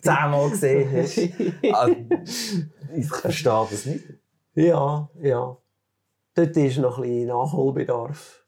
zehnmal 0.02 0.50
gesehen 0.50 0.90
hast. 0.96 1.20
Also, 1.74 1.96
ich 2.96 3.08
verstehe 3.10 3.68
das 3.70 3.86
nicht. 3.86 4.04
ja, 4.56 5.10
ja. 5.22 5.58
Dort 6.36 6.56
ist 6.58 6.78
noch 6.78 6.98
ein 6.98 7.04
bisschen 7.04 7.28
Nachholbedarf. 7.28 8.46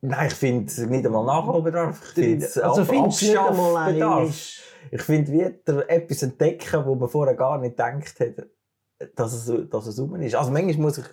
Nein, 0.00 0.28
ich 0.28 0.34
finde 0.34 0.86
nicht 0.86 1.06
einmal 1.06 1.24
Nachholbedarf. 1.24 2.00
Ich 2.08 2.12
finde 2.14 2.46
es 2.46 2.58
also 2.58 2.82
Abschaffbedarf. 2.82 4.60
Ich 4.92 5.02
finde, 5.02 5.32
wieder 5.32 5.90
etwas 5.90 6.22
entdecken, 6.22 6.84
wo 6.86 6.94
man 6.94 7.08
vorher 7.08 7.34
gar 7.34 7.58
nicht 7.58 7.76
gedacht 7.76 8.20
hat, 8.20 8.46
dass 9.16 9.32
es, 9.32 9.68
dass 9.68 9.86
es 9.86 9.98
rum 9.98 10.14
ist. 10.16 10.34
Also 10.36 10.50
manchmal 10.52 10.76
muss 10.76 10.98
ich 10.98 11.06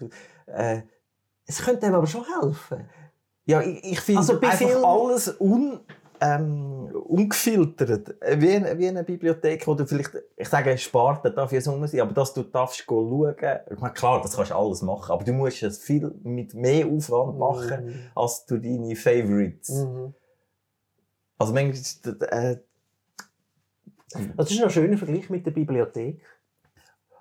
Äh, 0.45 0.81
Es 1.45 1.61
könnte 1.63 1.81
dem 1.87 1.95
aber 1.95 2.05
schon 2.07 2.23
helfen. 2.41 2.87
ja, 3.45 3.61
ich, 3.61 3.83
ich 3.83 3.99
finde 3.99 4.19
Also 4.19 4.39
einfach 4.39 4.83
alles 4.83 5.35
un, 5.39 5.79
ähm, 6.21 6.82
ungefiltert. 7.13 8.15
Äh, 8.21 8.41
Wie, 8.41 8.51
eine- 8.55 8.77
wie 8.77 8.87
eine 8.87 9.03
Bibliothek, 9.03 9.67
wo 9.67 9.75
du 9.75 9.85
vielleicht, 9.85 10.11
ich 10.35 10.49
sage, 10.49 10.77
Sparte 10.77 11.31
darf 11.31 11.51
ja 11.51 11.61
so 11.61 11.85
sein, 11.85 12.01
aber 12.01 12.13
dass 12.13 12.33
du 12.33 12.43
darfst 12.43 12.79
schauen, 12.79 13.35
ich 13.71 13.79
meine, 13.79 13.93
klar, 13.93 14.21
das 14.21 14.35
kannst 14.35 14.51
du 14.51 14.55
alles 14.55 14.81
machen, 14.81 15.11
aber 15.11 15.23
du 15.23 15.33
musst 15.33 15.61
es 15.63 15.77
viel 15.79 16.11
mit 16.23 16.53
mehr 16.55 16.87
Aufwand 16.87 17.37
machen, 17.37 18.09
als 18.15 18.45
du 18.45 18.57
deine 18.57 18.95
Favorites. 18.95 19.69
Mhm. 19.69 20.13
Also 21.37 21.53
manchmal, 21.53 22.15
äh, 22.29 22.57
Das 24.37 24.51
ist 24.51 24.61
ein 24.63 24.69
schöner 24.69 24.97
Vergleich 24.97 25.29
mit 25.29 25.45
der 25.45 25.51
Bibliothek. 25.51 26.21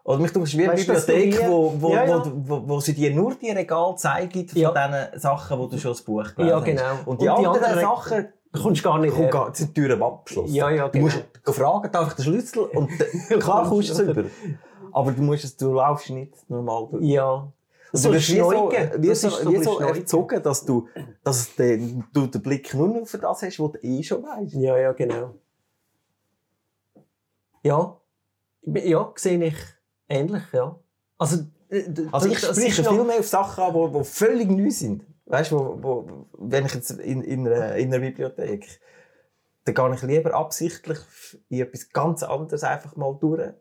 Oder 0.04 0.18
mich 0.18 0.32
tust 0.32 0.56
wie 0.58 0.64
eine 0.68 0.74
Bibliothek, 0.74 1.48
wo, 1.48 1.74
wo, 1.80 1.92
Ja, 1.94 2.04
ja. 2.04 2.22
Wo, 2.34 2.68
wo, 2.68 2.80
sie 2.80 2.92
dir 2.92 3.14
nur 3.14 3.34
die 3.36 3.50
Regale 3.50 3.94
zeigen 3.96 4.48
von 4.48 4.58
Ja. 4.60 4.70
diesen 4.72 5.20
Sachen, 5.20 5.60
die 5.60 5.68
du 5.68 5.78
schon 5.80 5.92
das 5.92 6.02
Buch 6.02 6.24
gelesen 6.34 6.48
Ja, 6.48 6.56
hast. 6.56 6.64
genau. 6.64 6.98
Und 7.06 7.22
die 7.22 7.28
anderen 7.28 7.78
Sachen 7.80 8.28
Du 8.52 8.62
kommst 8.62 8.82
gar 8.82 8.98
nicht 8.98 9.12
kommen 9.12 9.24
her. 9.24 9.30
gar, 9.30 9.52
Türen 9.52 10.02
abgeschlossen. 10.02 10.54
Ja, 10.54 10.70
ja, 10.70 10.86
Du 10.88 10.92
genau. 10.92 11.04
musst 11.04 11.24
gehen 11.44 11.54
fragen, 11.54 11.90
darf 11.90 12.08
ich 12.08 12.14
den 12.14 12.24
Schlüssel? 12.24 12.62
Und 12.64 12.88
klar 13.40 13.66
kommst 13.68 13.98
du 13.98 14.02
über. 14.02 14.24
Aber 14.92 15.12
du, 15.12 15.22
musst 15.22 15.44
es, 15.44 15.56
du 15.56 15.72
laufst 15.72 16.10
nicht 16.10 16.50
normal 16.50 16.88
durch. 16.90 17.02
Ja. 17.04 17.50
Also 17.94 18.10
du 18.10 18.20
so, 18.20 18.20
Schneugen. 18.20 19.02
wie 19.02 19.08
Das 19.08 19.20
so, 19.22 19.28
ist 19.28 19.48
wie 19.50 19.62
so 19.62 19.78
erzogen, 19.80 20.42
dass 20.42 20.64
du, 20.64 20.88
dass 21.24 21.54
den, 21.56 22.04
du 22.12 22.26
den 22.26 22.42
Blick 22.42 22.72
nur 22.74 22.88
noch 22.88 23.06
für 23.06 23.18
das 23.18 23.42
hast, 23.42 23.58
was 23.58 23.72
du 23.72 23.78
eh 23.82 24.02
schon 24.02 24.22
weißt. 24.22 24.54
Ja, 24.54 24.76
ja, 24.78 24.92
genau. 24.92 25.34
Ja. 27.62 27.96
Ja, 28.64 29.12
sehe 29.16 29.42
ich 29.44 29.56
ähnlich, 30.08 30.42
ja. 30.52 30.78
Also, 31.18 31.44
äh, 31.68 31.84
Also 32.12 32.28
ich 32.28 32.38
spreche 32.38 32.84
viel 32.84 33.04
mehr 33.04 33.18
auf 33.18 33.26
Sachen 33.28 33.64
an, 33.64 33.92
die, 33.92 33.98
die 33.98 34.04
völlig 34.04 34.50
neu 34.50 34.70
sind. 34.70 35.04
Weißt 35.26 35.52
du, 35.52 36.26
wenn 36.38 36.66
ich 36.66 36.74
jetzt 36.74 36.90
in, 36.90 37.22
in, 37.22 37.46
einer, 37.46 37.76
in 37.76 37.88
einer 37.88 38.00
Bibliothek, 38.00 38.80
dann 39.64 39.74
gehe 39.74 39.94
ich 39.94 40.02
lieber 40.02 40.34
absichtlich 40.34 40.98
in 41.48 41.60
etwas 41.60 41.90
ganz 41.90 42.22
anderes 42.22 42.64
einfach 42.64 42.96
mal 42.96 43.16
durch, 43.20 43.52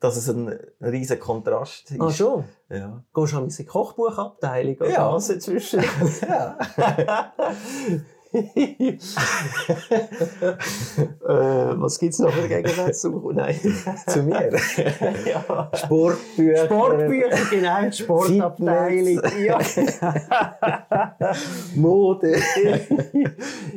dass 0.00 0.16
es 0.16 0.28
ein, 0.28 0.58
riesen 0.80 1.20
Kontrast 1.20 1.90
ist. 1.90 2.00
Ah, 2.00 2.10
schon? 2.10 2.44
Ja. 2.70 3.04
Gehst 3.14 3.32
du 3.32 3.36
an 3.36 3.48
meine 3.48 3.66
Kochbuchabteilung 3.68 4.76
oder 4.76 4.90
Ja. 4.90 5.12
was 5.12 5.28
inzwischen? 5.28 5.84
ja. 6.28 6.58
äh, 8.34 8.38
was 11.28 11.98
gibt 11.98 12.14
es 12.14 12.18
noch 12.18 12.30
für 12.32 12.48
Gegensätze? 12.48 13.10
Nein. 13.34 13.60
Zu 14.06 14.22
mir. 14.22 14.50
ja. 15.26 15.70
Sportbücher. 15.74 16.64
Sportbücher, 16.64 17.28
genau, 17.50 17.84
die 17.84 17.92
Sportabteilung. 17.92 19.20
Ja. 19.44 19.58
Mode. 21.74 22.36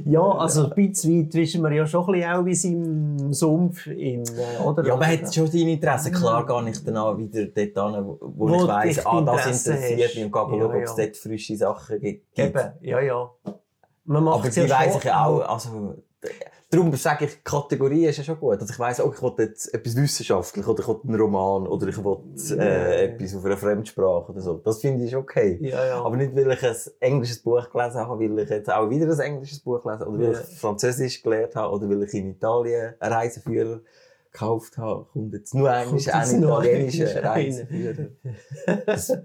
ja, 0.05 0.21
also 0.21 0.69
ein 0.69 0.75
bisschen 0.75 1.25
weit 1.25 1.33
wischen 1.33 1.61
wir 1.61 1.71
ja 1.73 1.85
schon 1.85 2.05
ein 2.05 2.13
bisschen 2.13 2.31
auch 2.31 2.45
wie 2.45 2.67
im 2.71 3.33
Sumpf. 3.33 3.87
In, 3.87 4.23
äh, 4.23 4.63
oder? 4.63 4.85
Ja, 4.85 4.95
man 4.95 5.07
hat 5.09 5.35
schon 5.35 5.51
deine 5.51 5.71
Interessen. 5.73 6.13
Klar 6.13 6.45
gehe 6.45 6.69
ich 6.69 6.81
dann 6.81 6.95
auch 6.95 7.17
wieder 7.17 7.45
dort 7.45 7.95
hin, 7.95 8.05
wo, 8.05 8.17
wo, 8.21 8.55
ich 8.55 8.67
weiss, 8.67 9.05
ah, 9.05 9.21
das 9.21 9.65
interessiert 9.67 10.15
mich 10.15 10.25
und 10.25 10.31
gehe 10.31 10.41
Ja, 10.41 10.47
schauen, 10.47 10.63
ob 10.63 10.81
es 10.81 10.95
dort 10.95 11.17
frische 11.17 11.57
Sachen 11.57 11.99
gibt. 11.99 12.39
Eben, 12.39 12.71
ja, 12.81 13.01
ja. 13.01 13.29
Man 14.05 14.23
macht 14.23 14.39
Aber 14.39 14.49
die 14.49 14.59
ja 14.59 14.69
weiss 14.69 14.95
ich 14.95 15.03
ja 15.03 15.25
auch, 15.25 15.41
also, 15.41 15.95
darum 16.69 16.93
sage 16.95 17.25
ich, 17.25 17.43
Kategorie 17.43 18.05
ist 18.05 18.17
ja 18.17 18.23
schon 18.23 18.39
gut. 18.39 18.59
Also 18.59 18.71
ich 18.71 18.79
weiss, 18.79 18.99
okay, 18.99 19.15
ich 19.17 19.21
will 19.23 19.45
jetzt 19.45 19.73
etwas 19.73 19.95
wissenschaftlich, 19.95 20.67
oder 20.67 20.81
ich 20.81 20.87
will 20.87 20.97
einen 21.07 21.21
Roman, 21.21 21.67
oder 21.67 21.87
ich 21.87 22.03
will, 22.03 22.17
äh, 22.59 23.05
etwas 23.05 23.35
auf 23.35 23.45
einer 23.45 23.57
Fremdsprache 23.57 24.31
oder 24.31 24.41
so. 24.41 24.53
Das 24.57 24.79
finde 24.81 25.05
ich 25.05 25.15
okay. 25.15 25.57
Ja, 25.61 25.85
ja. 25.85 26.03
Aber 26.03 26.17
nicht, 26.17 26.35
weil 26.35 26.51
ich 26.51 26.63
ein 26.63 26.75
englisches 26.99 27.39
Buch 27.41 27.69
gelesen 27.71 27.99
habe, 27.99 28.19
weil 28.19 28.39
ich 28.39 28.49
jetzt 28.49 28.71
auch 28.71 28.89
wieder 28.89 29.11
ein 29.11 29.19
englisches 29.19 29.59
Buch 29.59 29.83
habe, 29.85 30.05
oder 30.05 30.19
weil 30.19 30.33
Ja. 30.33 30.39
ich 30.39 30.59
Französisch 30.59 31.23
gelernt 31.23 31.55
habe, 31.55 31.73
oder 31.73 31.89
weil 31.89 32.03
ich 32.03 32.13
in 32.13 32.31
Italien 32.31 32.93
einen 32.99 33.13
Reiseführer 33.13 33.79
gekauft 34.31 34.77
habe, 34.77 35.05
kommt 35.13 35.33
jetzt 35.33 35.53
nur 35.55 35.71
ein 35.71 35.89
nur 35.89 35.97
italienischer 35.99 37.23
Englisch 37.23 37.23
Reiseführer. 37.23 38.07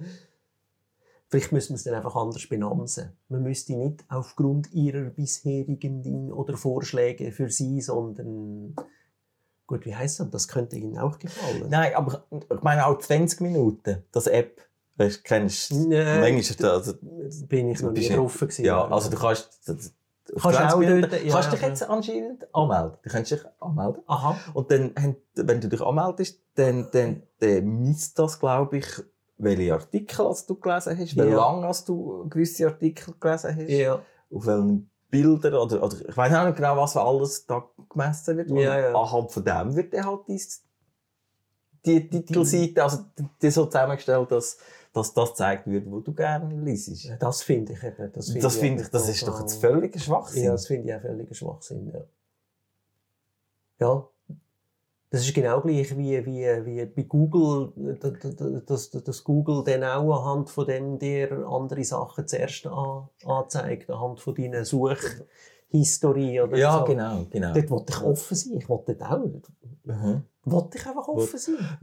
Vielleicht 1.31 1.53
müssen 1.53 1.71
wir 1.71 1.77
es 1.77 1.85
dann 1.85 1.95
einfach 1.95 2.17
anders 2.17 2.47
benamsen. 2.49 3.13
Man 3.29 3.43
müsste 3.45 3.75
nicht 3.77 4.05
aufgrund 4.09 4.73
ihrer 4.73 5.11
bisherigen 5.11 6.03
Dinge 6.03 6.35
oder 6.35 6.57
Vorschläge 6.57 7.31
für 7.31 7.49
sie, 7.49 7.81
sondern 7.81 8.75
gut, 9.67 9.87
wie 9.87 9.95
heißt 9.95 10.19
das? 10.21 10.31
Das 10.31 10.49
könnte 10.49 10.77
ihnen 10.77 10.99
auch 10.99 11.19
gefallen. 11.21 11.67
Nein, 11.69 11.95
aber 11.95 12.25
ich 12.33 12.63
meine 12.63 12.85
auch 12.87 12.99
20 12.99 13.41
Minuten, 13.43 14.03
das 14.11 14.27
App, 14.27 14.61
weißt 14.97 15.19
du, 15.19 15.23
kennst 15.23 15.71
du? 15.71 15.93
Äh, 15.93 16.21
Manchmal 16.21 16.41
ist 16.41 16.61
das, 16.63 16.89
also, 16.89 16.95
bin 17.47 17.69
ich 17.69 17.81
noch 17.81 17.93
nie 17.93 18.09
du- 18.09 18.17
drauf 18.17 18.39
gewesen. 18.41 18.65
ja, 18.65 18.89
also 18.89 19.09
du 19.09 19.17
kannst, 19.17 19.61
Kannst 19.65 20.59
20 20.59 20.61
auch 20.75 20.81
dort, 21.01 21.25
ja, 21.25 21.33
kannst 21.33 21.53
dich 21.53 21.61
ja. 21.61 21.69
jetzt 21.69 21.83
anscheinend 21.89 22.55
anmelden. 22.55 22.99
Du 23.03 23.11
kannst 23.11 23.31
dich 23.33 23.41
anmelden. 23.61 24.03
Aha. 24.07 24.37
Und 24.55 24.71
dann, 24.71 24.95
wenn 25.35 25.61
du 25.61 25.69
dich 25.69 25.81
anmeldest, 25.81 26.41
dann, 26.55 26.89
dann, 26.93 27.23
dann 27.41 27.65
misst 27.83 28.17
das, 28.19 28.39
glaube 28.39 28.79
ich, 28.79 28.87
welche 29.43 29.73
Artikel 29.75 30.27
als 30.27 30.47
du 30.47 30.55
gelesen 30.59 30.99
hast, 30.99 31.17
wie 31.17 31.21
Ja. 31.21 31.25
lange 31.25 31.67
als 31.67 31.85
du 31.85 32.29
gewisse 32.29 32.67
Artikel 32.67 33.15
gelesen 33.19 33.57
hast, 33.57 33.69
Ja. 33.71 33.95
auf 34.33 34.47
welchen 34.47 34.91
Bildern, 35.11 35.55
oder, 35.55 35.83
oder 35.83 35.97
ich 36.09 36.17
weiß 36.17 36.33
auch 36.35 36.45
nicht 36.47 36.57
genau, 36.57 36.77
was 36.77 36.93
für 36.93 37.01
alles 37.03 37.45
da 37.47 37.65
gemessen 37.89 38.37
wird. 38.37 38.51
Ja, 38.51 38.79
ja. 38.79 38.95
anhand 38.95 39.33
von 39.33 39.45
dem 39.45 39.75
wird 39.75 39.93
dann 39.93 40.07
halt 40.07 40.21
dies, 40.29 40.63
die 41.85 42.09
Titelseite, 42.09 42.83
also 42.83 42.99
die, 43.19 43.27
die 43.43 43.51
so 43.51 43.67
zusammengestellt, 43.67 44.31
dass, 44.31 44.59
dass 44.93 45.13
das 45.15 45.31
gezeigt 45.31 45.67
wird, 45.67 45.91
wo 45.91 45.99
du 46.01 46.13
gerne 46.15 46.55
liest. 46.63 47.05
Ja, 47.05 47.17
Das 47.17 47.43
finde 47.43 47.73
ich 47.73 47.83
eben. 47.83 48.13
Das 48.13 48.27
finde 48.27 48.41
Das 48.43 48.57
ich, 48.57 48.63
eben 48.63 48.79
ich, 48.81 48.89
das 48.89 49.09
ist 49.09 49.27
doch 49.27 49.41
jetzt 49.41 49.61
völliger 49.61 49.99
Schwachsinn. 49.99 50.45
Ja, 50.45 50.53
das 50.53 50.67
finde 50.67 50.89
ich 50.89 50.95
auch 50.95 51.01
völliger 51.01 51.35
Schwachsinn. 51.35 51.91
Ja. 51.93 52.01
ja. 53.81 54.09
Das 55.11 55.23
ist 55.23 55.35
genau 55.35 55.61
gleich 55.61 55.97
wie, 55.99 56.25
wie, 56.25 56.47
wie 56.67 56.87
bei 56.87 57.03
Google, 57.03 57.73
dass, 58.65 58.91
dass 58.91 59.25
Google 59.25 59.65
dann 59.65 59.83
auch 59.83 60.21
anhand 60.21 60.51
von 60.51 60.67
dem 60.67 61.01
dir 61.01 61.47
andere 61.49 61.83
Sachen 61.83 62.29
zuerst 62.29 62.67
an, 62.69 63.09
anzeigt, 63.25 63.91
anhand 63.91 64.21
von 64.21 64.37
deiner 64.37 64.65
Suchhistorie 64.65 66.41
oder 66.41 66.57
ja, 66.57 66.79
so. 66.79 66.85
genau, 66.85 67.27
genau. 67.29 67.53
Dort 67.53 67.71
wollte 67.71 67.93
ich 67.93 68.03
offen 68.03 68.37
sein. 68.37 68.59
Ich 68.59 68.69
wollte 68.69 68.95
dort 68.95 69.11
auch. 69.11 69.27
Mhm. 69.83 70.23
Wollte 70.45 70.79
ich 70.79 70.87
einfach 70.87 71.09
offen 71.09 71.39
sein. 71.39 71.79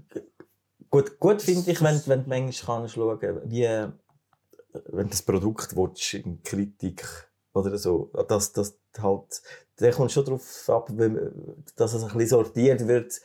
Gut, 0.89 1.19
gut 1.19 1.41
finde 1.41 1.69
ich, 1.69 1.81
wenn, 1.81 2.01
wenn 2.05 2.23
du 2.23 2.29
manchmal 2.29 2.79
kannst 2.79 2.93
schauen 2.93 3.41
wie, 3.43 3.67
wenn 4.85 5.09
das 5.09 5.21
Produkt 5.21 5.75
willst, 5.75 6.13
in 6.13 6.41
Kritik 6.43 7.05
oder 7.57 7.77
so, 7.77 8.09
dass, 8.27 8.53
dass 8.53 8.77
halt, 8.99 9.41
der 9.79 9.91
kommt 9.93 10.11
schon 10.11 10.25
darauf 10.25 10.69
ab, 10.69 10.89
dass 11.75 11.93
es 11.93 12.03
ein 12.03 12.09
bisschen 12.09 12.27
sortiert 12.29 12.87
wird, 12.87 13.19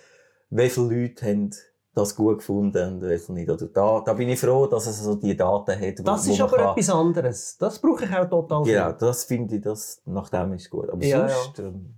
wie 0.51 0.69
viele 0.69 1.03
Leute 1.03 1.27
haben 1.27 1.51
das 1.95 2.17
gut 2.17 2.39
gefunden 2.39 2.95
und 2.95 3.03
wie 3.09 3.19
viele 3.19 3.39
nicht. 3.39 3.51
Oder 3.51 3.67
da, 3.67 4.01
da 4.01 4.12
bin 4.15 4.29
ich 4.31 4.41
froh, 4.41 4.67
dass 4.67 4.87
es 4.87 5.03
so 5.03 5.15
die 5.15 5.37
Daten 5.37 5.73
hat. 5.79 5.99
wo- 5.99 6.03
Das 6.05 6.27
ist 6.27 6.41
aber 6.41 6.57
kann- 6.57 6.71
etwas 6.71 6.91
anderes. 6.91 7.57
Das 7.59 7.79
brauche 7.79 8.05
ich 8.07 8.11
auch 8.17 8.29
total 8.31 8.65
viel. 8.65 8.73
Genau, 8.75 8.93
das 8.93 9.25
finde 9.25 9.57
ich, 9.57 9.62
das, 9.62 10.01
nach 10.07 10.29
dem 10.31 10.55
ist 10.55 10.71
gut. 10.71 10.89
Aber 10.91 11.03
Ja, 11.05 11.29
sonst, 11.29 11.59
ähm, 11.59 11.95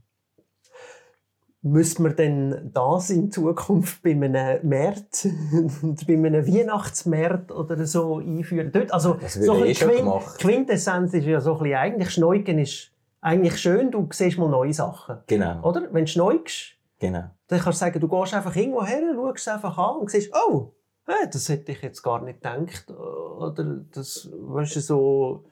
Müssen 1.67 2.05
wir 2.05 2.13
denn 2.13 2.71
das 2.75 3.09
in 3.09 3.31
Zukunft 3.33 4.03
bei 4.03 4.11
einem 4.11 4.69
März 4.69 5.27
bei 6.07 6.13
einem 6.13 6.47
Weihnachtsmärz 6.47 7.51
oder 7.51 7.87
so 7.87 8.19
einführen? 8.19 8.71
Dort, 8.71 8.93
also, 8.93 9.15
Das 9.15 9.33
so 9.35 9.53
ein 9.55 9.59
eh 9.61 9.69
bisschen 9.69 9.89
schon 9.89 9.97
Quin- 9.97 10.05
gemacht. 10.05 10.39
Quintessenz 10.41 11.15
ist 11.15 11.25
ja 11.25 11.41
so 11.41 11.53
ein 11.55 11.59
bisschen, 11.63 11.77
eigentlich 11.79 12.11
Schneugen 12.11 12.59
ist 12.59 12.91
eigentlich 13.23 13.57
schön, 13.59 13.91
du 13.91 14.07
siehst 14.13 14.37
mal 14.37 14.51
neue 14.51 14.75
Sachen. 14.75 15.17
genau, 15.27 15.63
Oder? 15.67 15.89
Wenn 15.91 16.05
du 16.05 16.11
schneugst, 16.11 16.75
genau. 16.99 17.25
dann 17.49 17.59
kannst 17.59 17.81
du 17.81 17.85
sagen, 17.87 17.99
du 17.99 18.09
gehst 18.09 18.35
einfach 18.35 18.55
irgendwo 18.55 18.85
her, 18.85 19.01
schaust 19.15 19.49
einfach 19.49 19.79
an 19.79 19.97
und 20.01 20.11
siehst, 20.11 20.31
oh, 20.35 20.73
hey, 21.07 21.27
das 21.33 21.49
hätte 21.49 21.73
ich 21.73 21.81
jetzt 21.81 22.03
gar 22.03 22.23
nicht 22.23 22.43
gedacht. 22.43 22.91
Oder 23.39 23.65
das, 23.91 24.29
weißt 24.39 24.77
du, 24.77 24.81
so, 24.81 25.45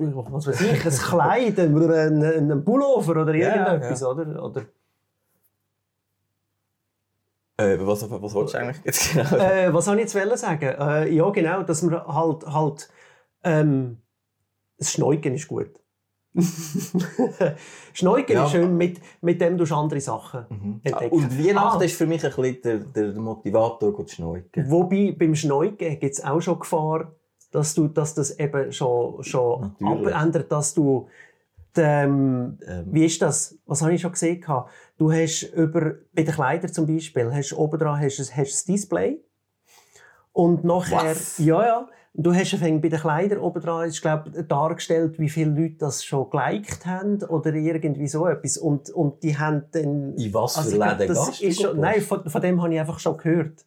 was 0.00 0.46
weiß 0.46 0.60
ich, 0.62 0.84
ein 0.86 0.90
Kleid 0.90 1.58
oder 1.58 2.04
ein, 2.06 2.50
ein 2.50 2.64
Pullover 2.64 3.20
oder 3.20 3.34
Ja, 3.34 3.48
ja, 3.54 3.66
irgendetwas, 3.74 4.02
oder? 4.02 4.42
oder 4.42 4.62
Äh, 7.58 7.78
was, 7.80 8.08
was 8.10 8.34
wolltest 8.34 8.54
du 8.54 8.58
eigentlich 8.58 8.76
jetzt 8.84 9.12
genau? 9.12 9.36
äh, 9.36 9.72
was 9.72 9.84
soll 9.86 9.98
ich 9.98 10.12
jetzt 10.12 10.40
sagen? 10.40 10.64
Äh, 10.78 11.10
ja, 11.10 11.30
genau, 11.30 11.62
dass 11.62 11.82
man 11.82 12.06
halt, 12.06 12.46
halt 12.46 12.88
ähm, 13.44 13.98
das 14.78 14.92
Schneugen 14.92 15.34
ist 15.34 15.48
gut. 15.48 15.70
Schneugen 17.94 18.32
Ja. 18.32 18.44
ist 18.44 18.50
schön, 18.50 18.76
mit, 18.76 19.00
mit 19.22 19.40
dem 19.40 19.56
du 19.56 19.64
andere 19.74 20.00
Sachen 20.00 20.44
Mhm. 20.50 20.80
entdecken. 20.84 21.14
Und 21.14 21.38
Weihnachten 21.38 21.80
Ah. 21.80 21.84
ist 21.84 21.96
für 21.96 22.06
mich 22.06 22.22
ein 22.24 22.30
bisschen 22.34 22.60
der, 22.62 22.78
der 22.78 23.12
Motivator, 23.20 23.92
gut 23.92 24.08
zu 24.10 24.16
schneuken. 24.16 24.70
Wobei 24.70 25.14
beim 25.18 25.34
Schneugen 25.34 25.98
gibt 25.98 26.04
es 26.12 26.22
auch 26.22 26.40
schon 26.40 26.58
Gefahr, 26.58 27.12
dass, 27.52 27.74
du, 27.74 27.88
dass 27.88 28.12
das 28.14 28.38
eben 28.38 28.70
schon, 28.72 29.22
schon 29.24 29.60
Natürlich. 29.80 30.14
abändert, 30.14 30.52
dass 30.52 30.74
du 30.74 31.08
ähm, 31.78 32.58
Ähm, 32.66 32.84
wie 32.90 33.04
ist 33.06 33.20
das? 33.22 33.58
Was 33.66 33.82
habe 33.82 33.94
ich 33.94 34.00
schon 34.00 34.12
gesehen? 34.12 34.44
Du 34.98 35.12
hast 35.12 35.42
über, 35.54 35.94
bei 36.12 36.22
den 36.22 36.34
Kleidern 36.34 36.72
zum 36.72 36.86
Beispiel, 36.86 37.32
hast 37.34 37.52
oben 37.52 37.78
dran 37.78 38.00
hast, 38.00 38.18
du- 38.18 38.22
hast 38.22 38.52
das 38.52 38.64
Display. 38.64 39.20
Und 40.32 40.64
nachher, 40.64 41.10
Was? 41.10 41.38
ja, 41.38 41.64
ja, 41.66 41.88
Du 42.18 42.34
hast 42.34 42.58
bei 42.58 42.70
den 42.70 42.90
Kleidern 42.98 43.40
oben 43.40 43.60
dran, 43.60 43.86
ist, 43.86 44.00
glaub, 44.00 44.24
dargestellt, 44.48 45.18
wie 45.18 45.28
viele 45.28 45.50
Leute 45.50 45.76
das 45.80 46.02
schon 46.02 46.30
geliked 46.30 46.86
haben 46.86 47.22
oder 47.24 47.52
irgendwie 47.52 48.08
so 48.08 48.26
etwas. 48.26 48.56
Und, 48.56 48.88
und 48.88 49.22
die 49.22 49.36
haben 49.36 49.64
dann... 49.72 50.14
In 50.16 50.32
was 50.32 50.54
für 50.54 50.60
Also, 50.60 50.78
Läden 50.82 51.08
das 51.08 51.40
ist 51.42 51.60
schon, 51.60 51.78
Nein, 51.78 52.00
von, 52.00 52.26
von 52.26 52.40
dem 52.40 52.62
habe 52.62 52.72
ich 52.72 52.80
einfach 52.80 52.98
schon 53.00 53.18
gehört 53.18 53.66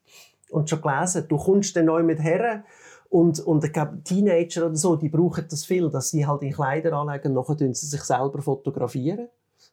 und 0.50 0.68
schon 0.68 0.82
gelesen. 0.82 1.26
Du 1.30 1.38
kommst 1.38 1.76
dann 1.76 1.86
neu 1.86 2.02
mit 2.02 2.24
her 2.24 2.64
und, 3.10 3.40
und 3.40 3.64
ich 3.64 3.74
glaube, 3.74 4.04
Teenager 4.04 4.68
oder 4.68 4.76
so, 4.76 4.96
die 4.96 5.10
brauchen 5.10 5.46
das 5.50 5.66
viel, 5.66 5.90
dass 5.90 6.12
sie 6.12 6.26
halt 6.26 6.44
in 6.44 6.54
Kleider 6.54 6.94
anlegen 6.94 7.36
und 7.36 7.50
nachher 7.50 7.74
sie 7.74 7.88
sich 7.88 8.04
selber 8.04 8.42
fotografieren. 8.42 9.30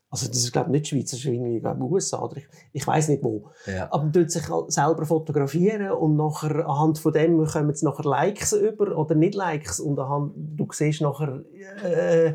Also 0.09 0.29
das 0.29 0.39
ist 0.39 0.53
glaube 0.53 0.69
ich 0.69 0.73
nicht 0.73 0.89
Schweiz, 0.89 1.11
das 1.11 1.21
ist 1.21 1.27
irgendwie 1.27 1.61
USA 1.83 2.23
oder 2.23 2.37
ich, 2.37 2.47
ich 2.73 2.87
weiß 2.87 3.09
nicht 3.09 3.25
wo. 3.25 3.51
Ja. 3.67 3.89
Aber 3.91 4.05
man 4.05 4.13
tut 4.13 4.31
sich 4.31 4.49
halt 4.49 4.73
selber 4.73 5.05
fotografieren 5.05 5.91
und 5.91 6.17
nachher 6.17 6.67
anhand 6.67 6.99
von 6.99 7.13
dem 7.13 7.45
kommen 7.45 7.69
jetzt 7.69 7.83
nachher 7.83 8.09
Likes 8.09 8.53
über 8.53 8.97
oder 8.97 9.15
nicht 9.15 9.35
Likes 9.35 9.81
und 9.81 9.99
anhand, 9.99 10.33
du 10.37 10.69
siehst 10.71 11.01
nachher 11.01 11.43
äh, 11.85 12.35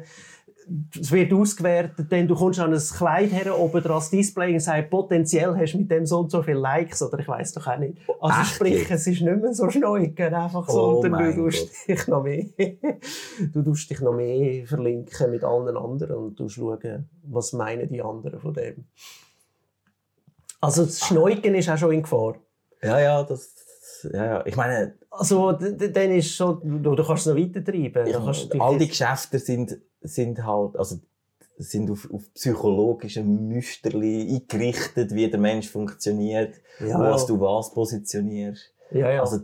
es 1.00 1.12
wird 1.12 1.34
ausgewertet, 1.34 2.12
denn 2.12 2.28
du 2.28 2.36
kommst 2.36 2.60
an 2.60 2.74
ein 2.74 2.80
Kleid 2.80 3.32
her, 3.32 3.58
oben 3.58 3.82
dran 3.82 3.96
das 3.96 4.10
Display 4.10 4.54
und 4.54 4.60
sagst, 4.60 4.90
potenziell 4.90 5.56
hast 5.58 5.74
du 5.74 5.80
mit 5.80 5.92
dem 5.92 6.06
so 6.06 6.20
und 6.20 6.32
so 6.32 6.42
viele 6.44 6.60
Likes, 6.60 7.02
oder 7.02 7.20
ich 7.20 7.28
weiß 7.28 7.54
doch 7.54 7.68
auch 7.68 7.78
nicht. 7.78 7.98
Also 8.20 8.42
Echt 8.42 8.56
sprich, 8.56 8.90
es 8.92 9.08
ist 9.08 9.22
nicht 9.22 9.42
mehr 9.42 9.54
so 9.54 9.70
schneugen, 9.70 10.34
einfach 10.34 10.70
so, 10.70 11.00
Oh 11.00 11.08
mein 11.08 11.36
du 11.36 11.46
tust 11.50 11.68
Gott. 11.68 11.88
dich 11.98 12.08
noch 12.08 12.24
mehr, 12.24 12.46
du 13.54 13.64
tust 13.64 13.90
dich 13.90 14.02
noch 14.02 14.14
mehr 14.14 14.66
verlinken 14.66 15.32
mit 15.32 15.44
allen 15.44 15.76
anderen 15.78 16.16
und 16.16 16.40
du 16.40 16.48
schauen, 16.48 17.10
was 17.24 17.54
meinen 17.54 17.90
die 17.90 18.02
anderen 18.02 18.40
von 18.40 18.54
dem. 18.54 18.86
Also 20.60 20.86
das 20.86 21.00
Schneugen 21.00 21.56
ist 21.56 21.70
auch 21.70 21.78
schon 21.78 21.92
in 21.94 22.04
Gefahr. 22.04 22.36
ja, 22.84 23.00
ja, 23.00 23.24
das, 23.24 23.54
ja, 24.14 24.26
ja. 24.26 24.46
Ich 24.46 24.56
meine, 24.56 24.96
Also, 25.10 25.52
dann 25.54 26.12
ist 26.12 26.34
schon, 26.36 26.82
du, 26.84 26.96
du 26.96 27.04
kannst 27.04 27.26
es 27.28 27.34
noch 27.34 27.40
weiter 27.42 27.64
treiben. 27.64 28.08
ich, 28.08 28.62
all 28.62 28.78
die 28.78 28.88
Geschäfte 28.88 29.40
sind, 29.40 29.78
sind 30.02 30.44
halt, 30.46 30.76
also, 30.78 31.00
sind 31.58 31.92
auf, 31.92 32.10
auf 32.12 32.24
psychologische 32.34 33.24
Müsterli 33.24 34.36
eingerichtet, 34.36 35.14
wie 35.14 35.30
der 35.30 35.40
Mensch 35.40 35.70
funktioniert, 35.70 36.56
ja, 36.80 37.00
was 37.00 37.26
du 37.26 37.40
was 37.40 37.72
positionierst. 37.74 38.74
ja, 38.92 39.12
ja. 39.12 39.22
Also, 39.22 39.42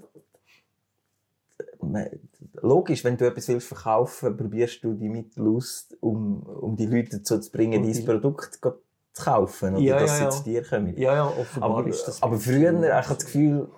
logisch, 2.61 3.03
wenn 3.03 3.17
du 3.17 3.27
etwas 3.27 3.47
willst 3.47 3.67
verkaufen, 3.67 4.35
probierst 4.35 4.83
du 4.83 4.93
die 4.93 5.09
Mittel 5.09 5.47
aus, 5.47 5.89
um, 5.99 6.41
um 6.43 6.75
die 6.75 6.85
Leute 6.85 7.17
dazu 7.17 7.39
zu 7.39 7.51
bringen, 7.51 7.83
dein 7.83 8.05
Produkt 8.05 8.55
zu 8.55 8.73
kaufen 9.15 9.75
oder 9.75 9.83
Ja, 9.83 9.99
dass 9.99 10.19
ja, 10.19 10.31
sie 10.31 10.37
zu 10.37 10.43
dir 10.43 10.63
kommen. 10.63 10.97
ja, 10.97 11.13
ja, 11.13 11.27
offenbar 11.27 11.79
Aber, 11.79 11.87
ist 11.87 12.05
das. 12.07 12.21
aber 12.21 12.37
früher 12.37 12.83
ich 12.83 12.91
hatte 12.91 13.15
das 13.15 13.25
Gefühl, 13.25 13.69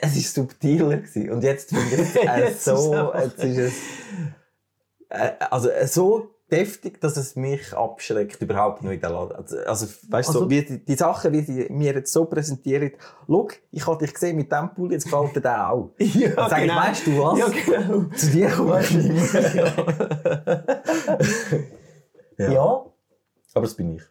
es 0.00 0.14
war 0.14 0.44
subtiler. 0.44 0.96
Gewesen. 0.98 1.30
Und 1.30 1.42
jetzt 1.42 1.70
finde 1.70 2.02
ich 2.02 2.16
es 2.26 2.64
so, 2.64 3.12
jetzt 3.14 3.42
ist 3.42 3.58
es, 3.58 3.72
äh, 5.08 5.32
also 5.50 5.68
äh, 5.70 5.86
so 5.86 6.30
deftig, 6.50 6.98
dass 7.02 7.16
es 7.18 7.36
mich 7.36 7.74
abschreckt, 7.76 8.40
überhaupt 8.40 8.82
nicht 8.82 8.94
in 8.94 9.00
den 9.00 9.10
Laden. 9.12 9.36
Also, 9.36 9.58
also 9.58 9.86
weißt 10.08 10.28
du, 10.28 10.32
Also- 10.32 10.38
so, 10.44 10.50
wie 10.50 10.62
die, 10.62 10.84
die 10.84 10.94
Sachen, 10.94 11.32
wie 11.32 11.42
sie 11.42 11.66
mir 11.70 11.92
jetzt 11.92 12.10
so 12.12 12.24
präsentieren, 12.24 12.92
schau, 13.26 13.48
ich 13.70 13.86
habe 13.86 13.98
dich 13.98 14.14
gesehen 14.14 14.36
mit 14.36 14.50
dem 14.50 14.70
Pulli, 14.74 14.94
jetzt 14.94 15.04
gefällt 15.04 15.36
dir 15.36 15.40
der 15.42 15.70
auch. 15.70 15.90
ja, 15.98 16.30
Dann 16.30 16.48
sag 16.50 16.64
ich, 16.64 16.74
weißt 16.74 17.06
du 17.06 17.18
was? 17.22 17.38
Ja, 17.38 17.48
genau. 17.48 18.04
Zu 18.16 18.26
dir 18.30 18.48
komme 18.50 18.80
ich 18.80 18.90
nicht 18.92 19.34
mehr. 19.34 20.64
Ja. 22.38 22.52
ja, 22.52 22.62
Aber 23.54 23.62
das 23.66 23.74
bin 23.74 23.96
ich. 23.96 24.02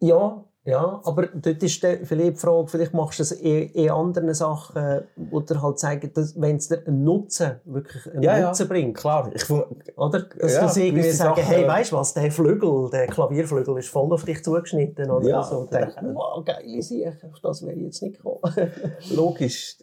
ja, 0.00 0.42
ja, 0.66 1.00
aber 1.04 1.26
dort 1.26 1.62
ist 1.62 1.80
vielleicht 1.80 2.10
die 2.34 2.40
Frage, 2.40 2.68
vielleicht 2.68 2.94
machst 2.94 3.18
du 3.18 3.22
es 3.22 3.32
in, 3.32 3.68
in 3.70 3.90
anderen 3.90 4.32
Sachen, 4.32 5.02
oder 5.30 5.60
halt 5.60 5.78
zeigen, 5.78 6.10
dass, 6.14 6.40
wenn 6.40 6.56
es 6.56 6.68
dir 6.68 6.82
einen 6.86 7.04
Nutzen, 7.04 7.60
wirklich 7.66 8.06
einen 8.12 8.22
Ja, 8.22 8.38
ja. 8.38 8.46
Nutzen 8.48 8.68
bringt. 8.68 8.96
Klar, 8.96 9.30
ich 9.34 9.48
Oder? 9.50 10.20
Dass 10.22 10.54
Ja, 10.54 10.60
du 10.72 10.80
irgendwie 10.80 11.00
gewisse 11.02 11.16
sagen, 11.18 11.36
Sachen- 11.36 11.44
hey, 11.48 11.68
weißt 11.68 11.92
du 11.92 11.96
was, 11.96 12.14
der 12.14 12.32
Flügel, 12.32 12.88
der 12.90 13.06
Klavierflügel 13.08 13.78
ist 13.78 13.88
voll 13.88 14.10
auf 14.12 14.24
dich 14.24 14.42
zugeschnitten. 14.42 15.10
Oder 15.10 15.28
Ja, 15.28 15.42
so. 15.42 15.58
Und 15.58 15.74
dann 15.74 15.82
denkst 15.82 15.96
du, 16.00 16.14
wow, 16.14 16.44
geile 16.44 16.82
Sache, 16.82 17.18
auf 17.30 17.40
das 17.42 17.62
wäre 17.66 17.74
ich 17.74 17.82
jetzt 17.82 18.02
nicht 18.02 18.16
gekommen. 18.16 18.40
logisch. 19.10 19.76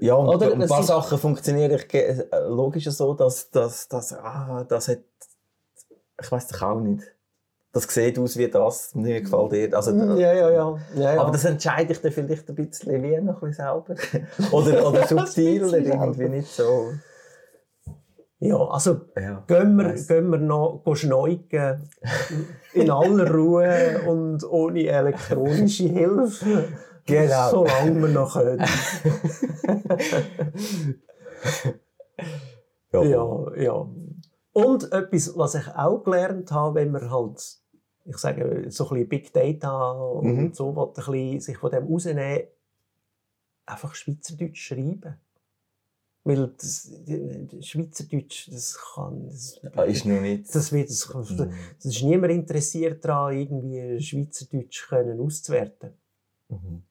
Ja, 0.00 0.14
und, 0.14 0.28
Oder 0.28 0.52
und 0.52 0.62
ein 0.62 0.68
paar 0.68 0.82
Sachen 0.82 1.18
funktionieren 1.18 1.80
äh, 1.92 2.22
logisch 2.48 2.84
so, 2.90 3.14
dass, 3.14 3.50
dass, 3.50 3.88
dass 3.88 4.12
ah, 4.12 4.64
das 4.68 4.88
hat, 4.88 4.98
ich 6.22 6.30
weiß 6.30 6.48
doch 6.48 6.62
auch 6.62 6.80
nicht. 6.80 7.02
Das 7.86 7.94
sieht 7.94 8.18
aus 8.18 8.36
wie 8.36 8.48
das, 8.48 8.94
mir 8.94 9.20
gefällt 9.20 9.52
dir. 9.52 9.76
Also, 9.76 9.92
ja, 9.92 10.32
ja, 10.32 10.50
ja. 10.50 10.78
ja, 10.96 11.14
ja. 11.14 11.20
Aber 11.20 11.30
das 11.32 11.44
entscheide 11.44 11.92
ich 11.92 12.00
dann 12.00 12.12
vielleicht 12.12 12.48
ein 12.48 12.54
bisschen 12.54 13.02
wie 13.02 13.20
noch 13.20 13.42
ein 13.42 13.48
bisschen 13.50 13.52
selber. 13.54 13.94
oder, 14.52 14.88
oder 14.88 15.00
bisschen 15.00 15.26
selber. 15.68 15.76
irgendwie 15.76 16.28
nicht 16.28 16.48
so. 16.48 16.90
ja, 18.40 18.56
also 18.56 19.00
Ja. 19.16 19.44
gehen 19.46 19.76
wir, 19.76 19.86
Weiss. 19.86 20.08
gehen 20.08 20.30
wir 20.30 20.38
noch 20.38 20.82
schneugen. 20.94 21.88
In 22.74 22.90
aller 22.90 23.30
Ruhe 23.32 24.00
und 24.06 24.44
ohne 24.44 24.86
elektronische 24.86 25.84
Hilfe. 25.84 26.64
Genau. 27.06 27.50
Solange 27.50 28.00
wir 28.02 28.08
noch 28.08 28.34
können. 28.34 28.64
Ja. 32.92 33.54
Ja. 33.56 33.86
Und 34.52 34.92
etwas, 34.92 35.36
was 35.36 35.54
ich 35.54 35.68
auch 35.76 36.02
gelernt 36.02 36.50
habe, 36.50 36.76
wenn 36.76 36.90
man 36.90 37.10
halt, 37.10 37.40
ich 38.08 38.16
sage, 38.18 38.66
so 38.70 38.84
ein 38.84 38.88
bisschen 38.90 39.08
Big 39.08 39.32
Data 39.32 39.90
und 39.92 40.26
Mhm. 40.26 40.52
so, 40.54 40.74
will, 40.74 40.82
ein 40.88 40.92
bisschen 40.94 41.40
sich 41.40 41.56
von 41.58 41.70
dem 41.70 41.84
rausnehmen, 41.86 42.44
einfach 43.66 43.94
Schweizerdeutsch 43.94 44.60
schreiben. 44.68 45.16
Weil 46.24 46.48
das, 46.58 46.90
das 47.06 47.66
Schweizerdeutsch, 47.66 48.48
das 48.50 48.78
kann, 48.94 49.26
das, 49.26 49.60
Ah, 49.76 49.82
Ist 49.84 50.04
noch 50.04 50.20
nicht. 50.20 50.52
das 50.54 50.72
wird, 50.72 50.90
das, 50.90 51.08
Mhm. 51.14 51.50
das 51.76 51.84
ist 51.86 52.02
niemand 52.02 52.32
interessiert 52.32 53.04
daran, 53.04 53.36
irgendwie 53.38 54.00
Schweizerdeutsch 54.00 54.88
können 54.88 55.20
auszuwerten. 55.20 55.92
Mhm. 56.48 56.82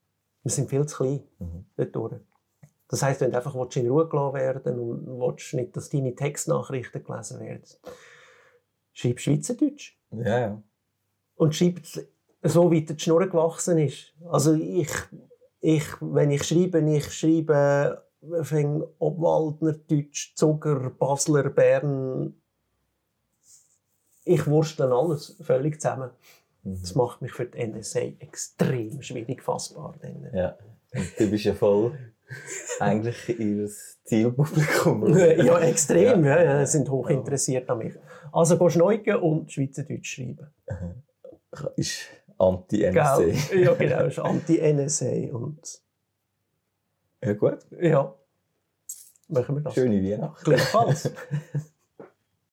Wir 0.43 0.51
sind 0.51 0.69
viel 0.69 0.85
zu 0.85 0.97
klein 0.97 1.23
Mhm. 1.39 1.65
dort. 1.91 2.21
Das 2.87 3.03
heisst, 3.03 3.19
wenn 3.21 3.31
du 3.31 3.37
einfach 3.37 3.53
willst, 3.53 3.75
in 3.77 3.89
Ruhe 3.89 4.07
gelassen 4.07 4.35
werden 4.35 4.79
und 4.79 5.05
willst 5.19 5.53
nicht, 5.55 5.75
dass 5.75 5.89
deine 5.89 6.15
Textnachrichten 6.15 7.03
gelesen 7.03 7.39
werden, 7.41 7.63
schreib 8.93 9.19
Schweizerdeutsch. 9.19 9.97
Ja, 10.11 10.39
ja. 10.39 10.63
Und 11.37 11.55
schreib 11.55 11.79
so, 12.43 12.71
wie 12.71 12.81
die 12.85 12.99
Schnur 12.99 13.25
gewachsen 13.27 13.77
ist. 13.77 14.13
Also 14.29 14.53
ich, 14.53 14.89
ich, 15.61 15.85
wenn 16.01 16.31
ich 16.31 16.43
schreibe, 16.43 16.79
ich 16.79 17.11
schreibe 17.13 18.03
fäng 18.41 18.83
Obwaldner, 18.99 19.73
Deutsch, 19.73 20.33
Zucker, 20.35 20.89
Basler, 20.89 21.49
Bern. 21.49 22.33
Ich 24.25 24.45
wurstle 24.47 24.91
alles 24.93 25.37
völlig 25.41 25.79
zusammen. 25.79 26.09
Mhm. 26.63 26.81
Das 26.81 26.95
macht 26.95 27.21
mich 27.21 27.31
für 27.31 27.45
die 27.45 27.65
NSA 27.65 27.99
extrem 28.19 29.01
schwierig 29.01 29.41
fassbar. 29.41 29.95
Denn, 30.03 30.27
ja. 30.33 30.57
Und 30.93 31.13
du 31.19 31.29
bist 31.29 31.45
ja 31.45 31.53
voll 31.53 31.97
eigentlich 32.79 33.39
ihr 33.39 33.69
Zielpublikum. 34.03 35.15
ja, 35.17 35.59
extrem. 35.59 36.25
Ja. 36.25 36.43
Ja, 36.43 36.65
Sie 36.65 36.71
sind 36.77 36.89
hoch 36.89 37.09
Ja. 37.09 37.17
interessiert 37.17 37.69
an 37.69 37.77
mich. 37.77 37.93
Also 38.33 38.57
geh 38.57 38.69
schneugen 38.69 39.15
und 39.17 39.51
Schweizerdeutsch 39.51 40.15
schreiben. 40.15 40.47
Ist 41.75 42.07
anti-NSC. 42.37 43.31
Gell? 43.49 43.63
Ja, 43.63 43.73
genau. 43.73 44.05
Ist 44.05 44.19
Anti-NSA. 44.19 45.33
Und 45.33 45.81
Ja, 47.23 47.33
gut. 47.33 47.59
ja, 47.79 48.15
machen 49.27 49.55
wir 49.55 49.61
das. 49.61 49.73
Schöne 49.73 50.01
Weihnachten. 50.03 50.43
Gleichfalls. 50.43 51.11